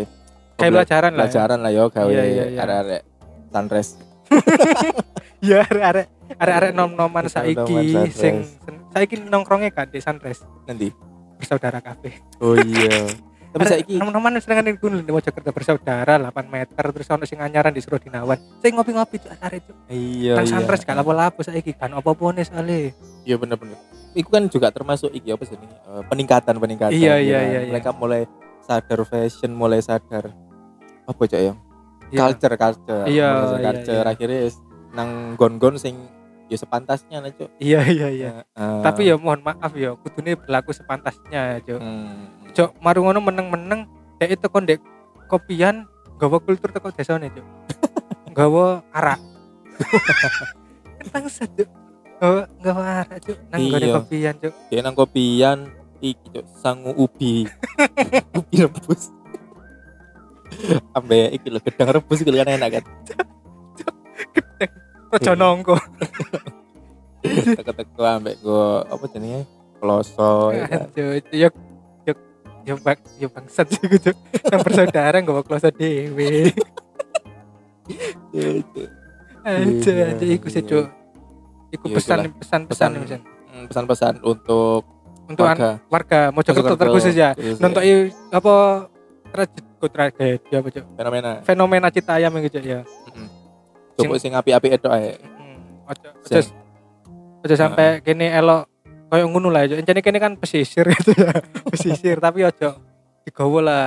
kayak 0.55 0.71
pelajaran 0.71 1.11
lah 1.11 1.19
ya. 1.19 1.27
pelajaran 1.27 1.59
lah 1.59 1.71
yo 1.73 1.83
gawe 1.87 2.07
Iya, 2.07 2.23
iya, 2.23 2.43
iya. 2.47 2.59
arek-arek 2.61 3.01
sunrise. 3.49 3.91
ya 5.43 5.59
arek 5.63 6.07
arek 6.33 6.55
arek 6.55 6.71
nom 6.71 6.91
noman 6.91 7.27
saiki 7.27 7.75
sing 8.09 8.43
saiki 8.89 9.19
nongkrongnya 9.21 9.69
kan 9.69 9.87
di 9.87 9.99
sunrise 9.99 10.47
Nanti. 10.63 10.91
bersaudara 11.35 11.79
kafe 11.79 12.23
Oh 12.39 12.55
iya. 12.55 13.03
Tapi 13.47 13.63
saiki 13.63 13.95
nom 13.97 14.11
noman 14.11 14.37
senengan 14.43 14.75
gunung 14.75 15.01
di 15.01 15.11
Mojokerto 15.11 15.55
bersaudara 15.55 16.19
8 16.19 16.51
meter 16.51 16.83
terus 16.91 17.07
ono 17.09 17.23
sing 17.23 17.39
anyaran 17.39 17.71
di 17.71 17.79
Suruh 17.79 17.97
Dinawan 17.97 18.37
saya 18.59 18.71
ngopi 18.75 18.91
ngopi 18.91 19.15
tuh 19.23 19.31
arek 19.39 19.63
itu 19.63 19.73
iya 19.87 20.33
nang 20.35 20.45
iya. 20.45 20.59
sunrise 20.59 20.83
gak 20.83 20.97
lapo-lapo 20.99 21.39
saiki 21.41 21.71
kan 21.73 21.95
apa-apa 21.95 22.43
soalnya 22.43 22.91
Iya 23.27 23.35
bener-bener. 23.35 23.75
Iku 24.15 24.31
kan 24.31 24.47
juga 24.47 24.71
termasuk 24.71 25.11
iki 25.11 25.35
apa 25.35 25.43
sih 25.43 25.59
eh, 25.59 26.03
peningkatan 26.07 26.55
peningkatan. 26.63 26.95
Iya, 26.95 27.19
ya 27.19 27.23
iya, 27.23 27.37
kan? 27.37 27.47
iya, 27.51 27.59
iya. 27.59 27.69
Mereka 27.75 27.89
mulai 27.99 28.23
sadar 28.63 29.03
fashion, 29.03 29.51
mulai 29.51 29.83
sadar 29.83 30.31
apa 31.07 31.21
cok 31.23 31.39
ya? 31.39 31.53
Iya. 32.07 32.19
culture 32.23 32.55
culture 32.55 33.03
Iya, 33.03 33.29
Menurut 33.35 33.59
iya, 33.59 33.65
culture 33.67 34.05
iya. 34.07 34.13
akhirnya 34.15 34.39
nang 34.95 35.09
gon-gon 35.35 35.75
sing 35.75 35.95
ya 36.47 36.55
sepantasnya 36.55 37.19
lah 37.19 37.31
cuk 37.31 37.49
Iya 37.59 37.81
iya 37.87 38.07
iya. 38.09 38.29
Heeh. 38.55 38.81
Tapi 38.81 39.07
ya 39.07 39.15
mohon 39.15 39.43
maaf 39.43 39.75
ya, 39.75 39.93
kudune 39.99 40.39
berlaku 40.39 40.71
sepantasnya, 40.71 41.59
Cuk. 41.61 41.79
hmm. 41.79 42.51
Cuk, 42.51 42.71
maru 42.79 43.03
ngono 43.03 43.19
meneng-meneng 43.19 43.83
dek 44.17 44.39
itu 44.39 44.47
kon 44.47 44.63
dek 44.63 44.79
kopian 45.27 45.83
gawa 46.15 46.39
kultur 46.39 46.71
teko 46.71 46.89
desane, 46.89 47.27
Cuk. 47.29 47.43
gawa 48.37 48.79
arak. 48.91 49.19
Bangsat, 51.11 51.51
Cuk. 51.53 51.69
Gawa 52.17 52.41
gawa 52.59 52.83
arak, 53.03 53.19
Cuk. 53.21 53.37
Nang 53.51 53.59
Iya. 53.59 53.93
kopian, 53.93 54.33
Cuk. 54.39 54.53
dia 54.71 54.79
nang 54.79 54.95
kopian 54.95 55.59
iki 55.97 56.29
cuk 56.29 56.45
sangu 56.61 56.93
ubi 56.93 57.49
ubi 58.37 58.55
rebus 58.61 59.09
ambe 60.93 61.33
iki 61.33 61.49
lho 61.49 61.57
gedang 61.57 61.89
rebus 61.89 62.21
iki 62.21 62.29
kan 62.29 62.45
enak 62.45 62.69
kan 62.69 62.83
Rojo 65.07 65.23
Iya. 65.25 65.33
nongko. 65.35 65.75
teko-teko 67.27 68.01
ambek 68.03 68.35
go 68.39 68.81
apa 68.81 69.03
jenenge 69.09 69.43
kloso 69.77 70.51
ya 70.51 70.63
kan. 70.65 70.79
Cuk, 70.91 71.11
ya 71.31 71.49
ya 72.05 72.13
ya 72.63 72.73
bang 72.75 72.99
ya 73.17 73.27
bangsat 73.27 73.67
sih 73.69 73.83
Cuk. 73.99 74.15
Nang 74.47 74.61
bersaudara 74.61 75.17
gawa 75.19 75.41
kloso 75.41 75.69
dhewe. 75.69 76.51
Iya, 78.31 78.63
Iya, 79.47 80.03
aja 80.11 80.25
iku 80.27 80.47
sih, 80.51 80.59
iya. 80.59 80.67
Cuk. 80.67 80.85
Iku 81.69 81.85
Iya, 81.87 81.95
pesan 81.95 82.17
pesan 82.35 82.61
pesan 82.67 82.89
Pesan. 82.91 82.91
pesan. 83.03 83.19
Hmm, 83.47 83.65
pesan-pesan 83.65 84.13
untuk 84.21 84.83
Untuk 85.27 85.43
warga 85.43 85.83
warga 85.91 86.21
Mojokerto 86.31 86.79
terkhusus 86.79 87.11
ya. 87.11 87.35
Nonton 87.59 87.83
apa 88.31 88.53
tragedi 89.77 90.51
apa 90.55 90.67
cok 90.71 90.83
fenomena 90.95 91.31
fenomena 91.43 91.87
cita 91.91 92.15
ayam 92.15 92.31
gitu 92.39 92.57
ya. 92.59 92.87
Coba 93.99 94.15
sing 94.15 94.31
api-api 94.31 94.67
itu 94.71 94.87
ae 94.87 95.17
Hmm, 95.17 95.57
ojo 95.85 96.07
ojo 96.07 96.29
Sing- 96.31 96.53
ojo 97.39 97.53
sampai 97.53 97.99
kene 97.99 98.29
elok 98.31 98.69
koyo 99.07 99.25
ngono 99.25 99.47
lah 99.47 99.63
Cuk. 99.65 99.77
Encene 99.77 99.99
kene 99.99 100.17
kan 100.17 100.35
pesisir 100.35 100.85
gitu 100.93 101.11
ya 101.11 101.31
pesisir 101.65 102.17
tapi 102.17 102.43
ojo 102.43 102.69
digawa 103.23 103.59
lah 103.59 103.83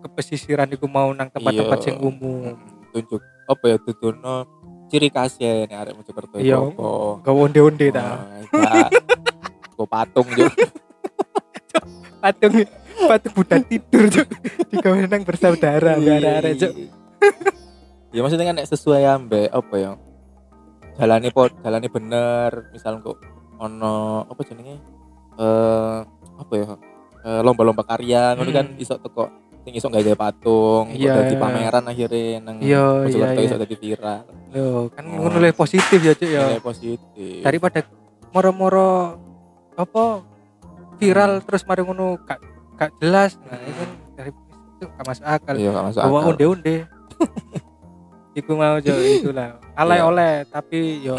ke 0.00 0.08
pesisiran 0.10 0.68
iku 0.68 0.84
mau 0.84 1.08
nang 1.10 1.28
tempat-tempat 1.28 1.78
Iya. 1.78 1.84
sing 1.84 1.96
umum 1.98 2.52
Mm, 2.52 2.92
tunjuk 2.92 3.20
apa 3.44 3.64
ya 3.66 3.76
tuturno 3.78 4.34
ciri 4.86 5.08
khasnya 5.08 5.64
nih 5.64 5.76
arek 5.76 5.92
Mojokerto 5.94 6.36
Iya. 6.36 6.56
itu 6.56 6.68
apa 6.70 6.88
gawa 7.22 7.38
onde-onde 7.42 7.86
ta 7.90 8.20
Wah, 8.50 8.88
Gue 9.70 9.86
patung 9.86 10.28
Cuk. 10.28 10.52
patung 12.22 12.54
patung 13.04 13.32
Buddha 13.34 13.56
tidur 13.60 14.04
Cuk. 14.08 14.28
digawa 14.70 15.04
nang 15.04 15.22
bersaudara 15.22 15.92
Iya, 15.94 16.04
biar 16.16 16.24
arek 16.38 16.52
Cuk. 16.58 16.72
ya 18.14 18.22
maksudnya 18.22 18.46
kan 18.46 18.62
sesuai 18.62 19.02
ambek 19.04 19.50
apa 19.50 19.74
ya? 19.74 19.92
Jalani 20.94 21.28
pot 21.34 21.50
jalani 21.60 21.90
bener 21.90 22.70
misal 22.70 23.02
kok 23.02 23.18
ono 23.58 24.22
apa 24.24 24.40
jenenge? 24.46 24.78
Eh 25.34 25.98
apa 26.38 26.52
ya? 26.54 26.66
Eh, 27.24 27.40
lomba-lomba 27.42 27.82
karya 27.82 28.36
ngono 28.36 28.52
kan 28.52 28.66
Hmm. 28.70 28.78
iso 28.78 28.94
teko 29.00 29.26
sing 29.64 29.72
iso 29.74 29.88
gawe 29.88 30.12
patung 30.14 30.92
Iya. 30.92 31.24
dadi 31.24 31.34
pameran 31.40 31.88
akhirnya 31.88 32.36
nang 32.38 32.60
Iya, 32.60 33.08
Mojokerto 33.08 33.40
iya, 33.40 33.46
iso 33.48 33.56
iya. 33.56 33.62
dadi 33.64 33.76
viral. 33.80 34.22
Loh, 34.52 34.82
kan 34.92 35.04
Oh. 35.08 35.26
ngono 35.26 35.40
positif 35.56 35.98
ya 35.98 36.12
Cuk 36.12 36.28
ya. 36.28 36.60
Positif. 36.60 37.40
Daripada 37.42 37.80
moro-moro 38.30 39.16
apa 39.74 40.20
viral 41.00 41.42
terus 41.42 41.64
mari 41.64 41.80
ngono 41.82 42.20
gak 42.22 42.38
gak 42.76 42.90
jelas. 43.00 43.40
Nah 43.48 43.58
itu 43.64 43.80
kan 43.80 43.90
dari 44.14 44.30
itu 44.76 44.84
gak 44.86 45.06
masuk 45.08 45.24
akal. 45.24 45.54
Iya 45.56 45.70
gak 45.72 45.84
masuk 45.90 46.00
bawa 46.04 46.18
akal. 46.20 46.30
onde-onde 46.36 46.76
iku 48.34 48.52
mau 48.52 48.76
jo 48.78 48.92
itulah 48.92 49.56
alay 49.72 49.98
Iya. 49.98 50.04
oleh 50.04 50.32
tapi 50.44 50.78
yo 51.00 51.14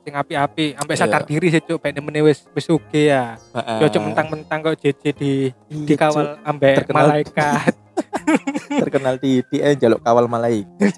sing 0.00 0.12
api-api 0.14 0.72
sampai 0.74 0.94
Iya. 0.94 1.00
sadar 1.02 1.22
diri 1.22 1.48
sih 1.48 1.60
cuk 1.60 1.78
pengen 1.78 2.04
wis 2.22 2.44
wis 2.48 2.64
sugih 2.64 3.10
ya. 3.10 3.36
Heeh. 3.52 3.78
yo 3.78 3.86
cuk 3.88 4.02
mentang-mentang 4.02 4.58
kok 4.62 4.76
JJ 4.76 5.02
di 5.12 5.32
Iya, 5.66 5.84
dikawal 5.86 6.24
ambek 6.42 6.88
malaikat. 6.88 7.72
Terkenal 8.80 9.16
di 9.16 9.42
di 9.42 9.58
eh 9.58 9.74
jaluk 9.74 10.00
kawal 10.00 10.24
malaikat 10.26 10.92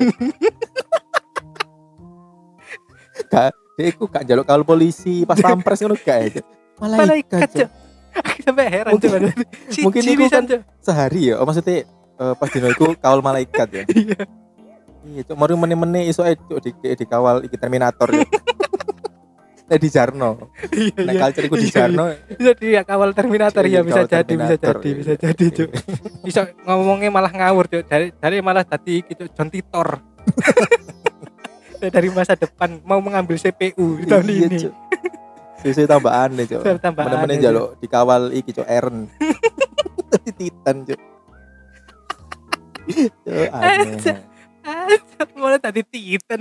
gak 3.26 3.52
dia 3.74 3.86
iku 3.86 4.04
gak 4.04 4.24
jaluk 4.24 4.44
kawal 4.44 4.62
polisi 4.62 5.22
pas 5.22 5.38
pampres 5.38 5.78
ngono 5.78 5.94
gak 5.94 6.18
ya 6.26 6.42
malaikat 6.76 7.48
Cuk. 7.48 7.68
aku 8.10 8.38
sampai 8.42 8.66
heran 8.66 8.92
Mungkin- 8.92 9.32
mungkin 9.80 10.02
pisan, 10.18 10.44
kan 10.44 10.44
sehari 10.80 11.30
ya 11.30 11.38
oh, 11.38 11.46
maksudnya 11.46 11.86
eh, 11.86 12.34
pas 12.34 12.48
dino 12.48 12.68
iku 12.68 12.92
kawal 12.96 13.20
malaikat 13.20 13.68
ya 13.70 13.82
iya 15.06 15.22
cuk 15.24 15.36
mari 15.36 15.54
meneh-meneh 15.56 16.02
iso 16.12 16.20
ae 16.24 16.36
cuk 16.36 16.60
di, 16.60 16.70
di, 16.80 16.88
dikawal 17.04 17.44
iki 17.44 17.56
terminator 17.56 18.08
ya 18.12 18.24
Nek 19.70 19.78
di 19.86 19.88
Jarno, 19.88 20.50
iya 20.74 20.98
nek 20.98 21.14
iya. 21.14 21.20
culture 21.22 21.44
iku 21.46 21.54
di 21.54 21.70
Iya, 21.70 21.74
Jarno, 21.78 22.04
bisa 22.26 22.52
di 22.58 22.68
kawal 22.74 23.10
Terminator 23.14 23.62
ya 23.70 23.86
bisa 23.86 24.02
jadi 24.02 24.32
bisa 24.34 24.54
jadi 24.58 24.88
bisa 24.98 25.12
jadi 25.14 25.44
cuk. 25.46 25.70
Bisa 26.26 26.40
ngomongnya 26.66 27.06
malah 27.14 27.30
ngawur 27.30 27.70
cuk. 27.70 27.86
Dari 27.86 28.10
dari 28.18 28.42
malah 28.42 28.66
tadi 28.66 29.06
gitu 29.06 29.30
John 29.30 29.46
Titor. 29.46 30.02
Dari 31.80 32.12
masa 32.12 32.36
depan 32.36 32.76
mau 32.84 33.00
mengambil 33.00 33.40
CPU 33.40 34.02
di 34.02 34.04
tahun 34.04 34.28
ini. 34.28 34.68
Sesuai 35.64 35.88
tambahan 35.88 36.28
nih. 36.36 36.44
Sesuai 36.44 36.76
tambahan 36.76 37.24
ya, 37.24 37.24
Cuk. 37.24 37.40
jaluk 37.40 37.68
dikawal 37.80 38.22
iki, 38.36 38.52
Cuk, 38.52 38.68
Eren. 38.68 39.08
Titan, 40.36 40.84
aneh. 43.48 44.28
malah 45.40 45.58
tadi 45.58 45.80
Titan. 45.82 46.40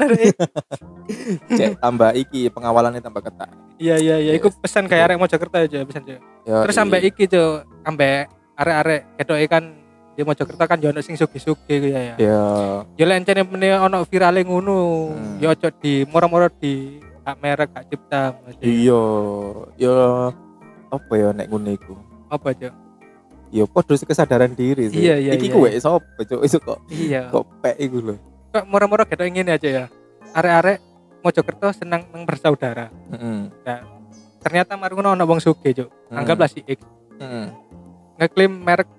Cek 1.57 1.79
tambah 1.79 2.13
iki 2.13 2.49
pengawalannya 2.49 3.01
tambah 3.01 3.21
ketat. 3.21 3.49
iya 3.77 3.95
iya 3.97 4.15
iya. 4.19 4.31
Iku 4.35 4.51
pesan 4.53 4.85
kayak 4.85 5.09
arek 5.09 5.17
Mojokerto 5.17 5.57
aja 5.57 5.79
pesan 5.81 6.03
Ya, 6.45 6.65
terus 6.65 6.75
sampai 6.75 7.05
iki 7.05 7.25
cuk 7.25 7.65
sampai 7.81 8.25
arek-arek 8.53 9.01
kedoke 9.17 9.45
kan 9.47 9.63
di 10.13 10.21
Mojokerto 10.21 10.59
kan 10.59 10.77
yo 10.77 10.91
ono 10.91 10.99
sing 10.99 11.15
sugih-sugih 11.15 11.79
ya 11.87 11.99
ya. 12.03 12.15
Ya, 12.19 12.43
ya 12.93 13.05
lencene 13.05 13.41
meneh 13.43 13.75
ono 13.75 14.03
virale 14.03 14.43
ngono 14.43 14.77
Hmm. 15.09 15.39
ya 15.39 15.49
ojo 15.49 15.69
di 15.79 16.03
moro-moro 16.05 16.51
di 16.51 16.99
hak 17.23 17.35
merek 17.39 17.69
hak 17.71 17.85
cipta 17.87 18.35
iya, 18.59 18.99
ya 19.77 19.95
apa 20.89 21.13
ya 21.13 21.29
nek 21.31 21.47
ngono 21.47 21.69
iku. 21.69 21.93
apa 22.27 22.51
cuk 22.51 22.73
Ya 23.49 23.65
podo 23.65 23.97
kesadaran 23.97 24.53
diri 24.53 24.93
sih. 24.93 25.01
Iya, 25.01 25.15
iya, 25.17 25.31
Iki 25.33 25.49
iya, 25.49 25.53
kuwe 25.53 25.69
iya. 25.73 25.81
sapa, 25.81 26.21
Cuk? 26.21 26.41
Iso 26.45 26.57
kok 26.59 26.79
iya 26.87 27.27
kok 27.27 27.45
pek 27.59 27.75
iku 27.79 27.97
lho. 27.99 28.15
kok 28.49 28.65
moro-moro 28.65 29.05
ketok 29.05 29.25
ngene 29.25 29.53
aja 29.53 29.69
ya 29.69 29.85
arek-arek 30.33 30.77
Mojokerto 31.19 31.69
senang 31.71 32.01
nang 32.09 32.23
bersaudara 32.23 32.89
Heeh. 33.11 33.51
ternyata 34.39 34.73
mari 34.73 34.95
ngono 34.95 35.13
ono 35.13 35.23
wong 35.23 35.37
sugih 35.37 35.75
cuk 35.75 35.89
anggaplah 36.09 36.47
si 36.47 36.63
X 36.63 36.81
Heeh. 37.17 37.45
ngeklaim 38.17 38.53
merek 38.55 38.89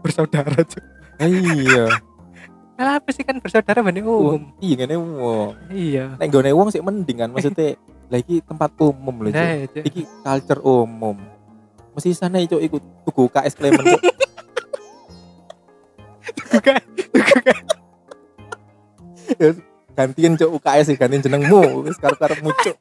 bersaudara 0.00 0.58
cuk 0.60 0.82
Iya. 1.16 1.86
Lah 2.76 3.00
apa 3.00 3.08
sih 3.08 3.22
kan 3.22 3.38
bersaudara 3.38 3.80
bani 3.80 4.04
umum 4.04 4.36
Wong, 4.36 4.42
Iya 4.58 4.74
ngene 4.76 4.94
wong. 4.98 5.50
iya 5.70 6.04
Nek 6.18 6.28
gone 6.28 6.50
wong 6.50 6.68
sih 6.68 6.82
mending 6.82 7.16
kan 7.16 7.30
maksudnya 7.30 7.78
lah 8.10 8.18
iki 8.18 8.38
tempat 8.40 8.70
umum 8.76 9.14
Cuk. 9.22 9.34
nah 9.34 9.54
cuk 9.66 9.84
iki 9.84 10.02
culture 10.20 10.60
umum 10.60 11.16
mesti 11.96 12.12
sana 12.12 12.38
itu 12.44 12.60
ikut 12.60 12.82
tuku 13.08 13.32
KS 13.32 13.56
Clement 13.56 13.86
Cuk. 13.88 14.02
bukan 16.52 16.76
bukan 17.10 17.56
Ya, 19.36 19.50
gantian 19.98 20.38
cok 20.38 20.50
UKS 20.62 20.86
sih. 20.92 20.96
Gantian 20.96 21.18
jenengmu. 21.18 21.82
Wis 21.82 21.98
karo 21.98 22.14
karepmu 22.14 22.54
cuk. 22.62 22.76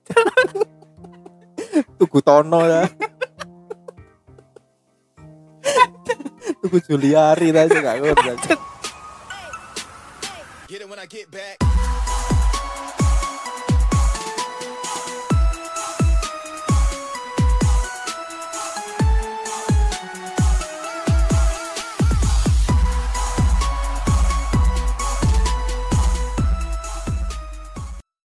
Tuku 1.97 2.19
tono 2.21 2.63
ya 2.63 2.85
tuku 6.61 6.77
Juliari 6.85 7.49
ta 7.49 7.65
cuk. 7.65 7.81
Gak 7.81 7.97
ngerti 8.01 8.53
Get 10.65 10.81
it 10.81 10.89
when 10.89 10.97
I 10.97 11.05
get 11.05 11.29
back. 11.29 11.64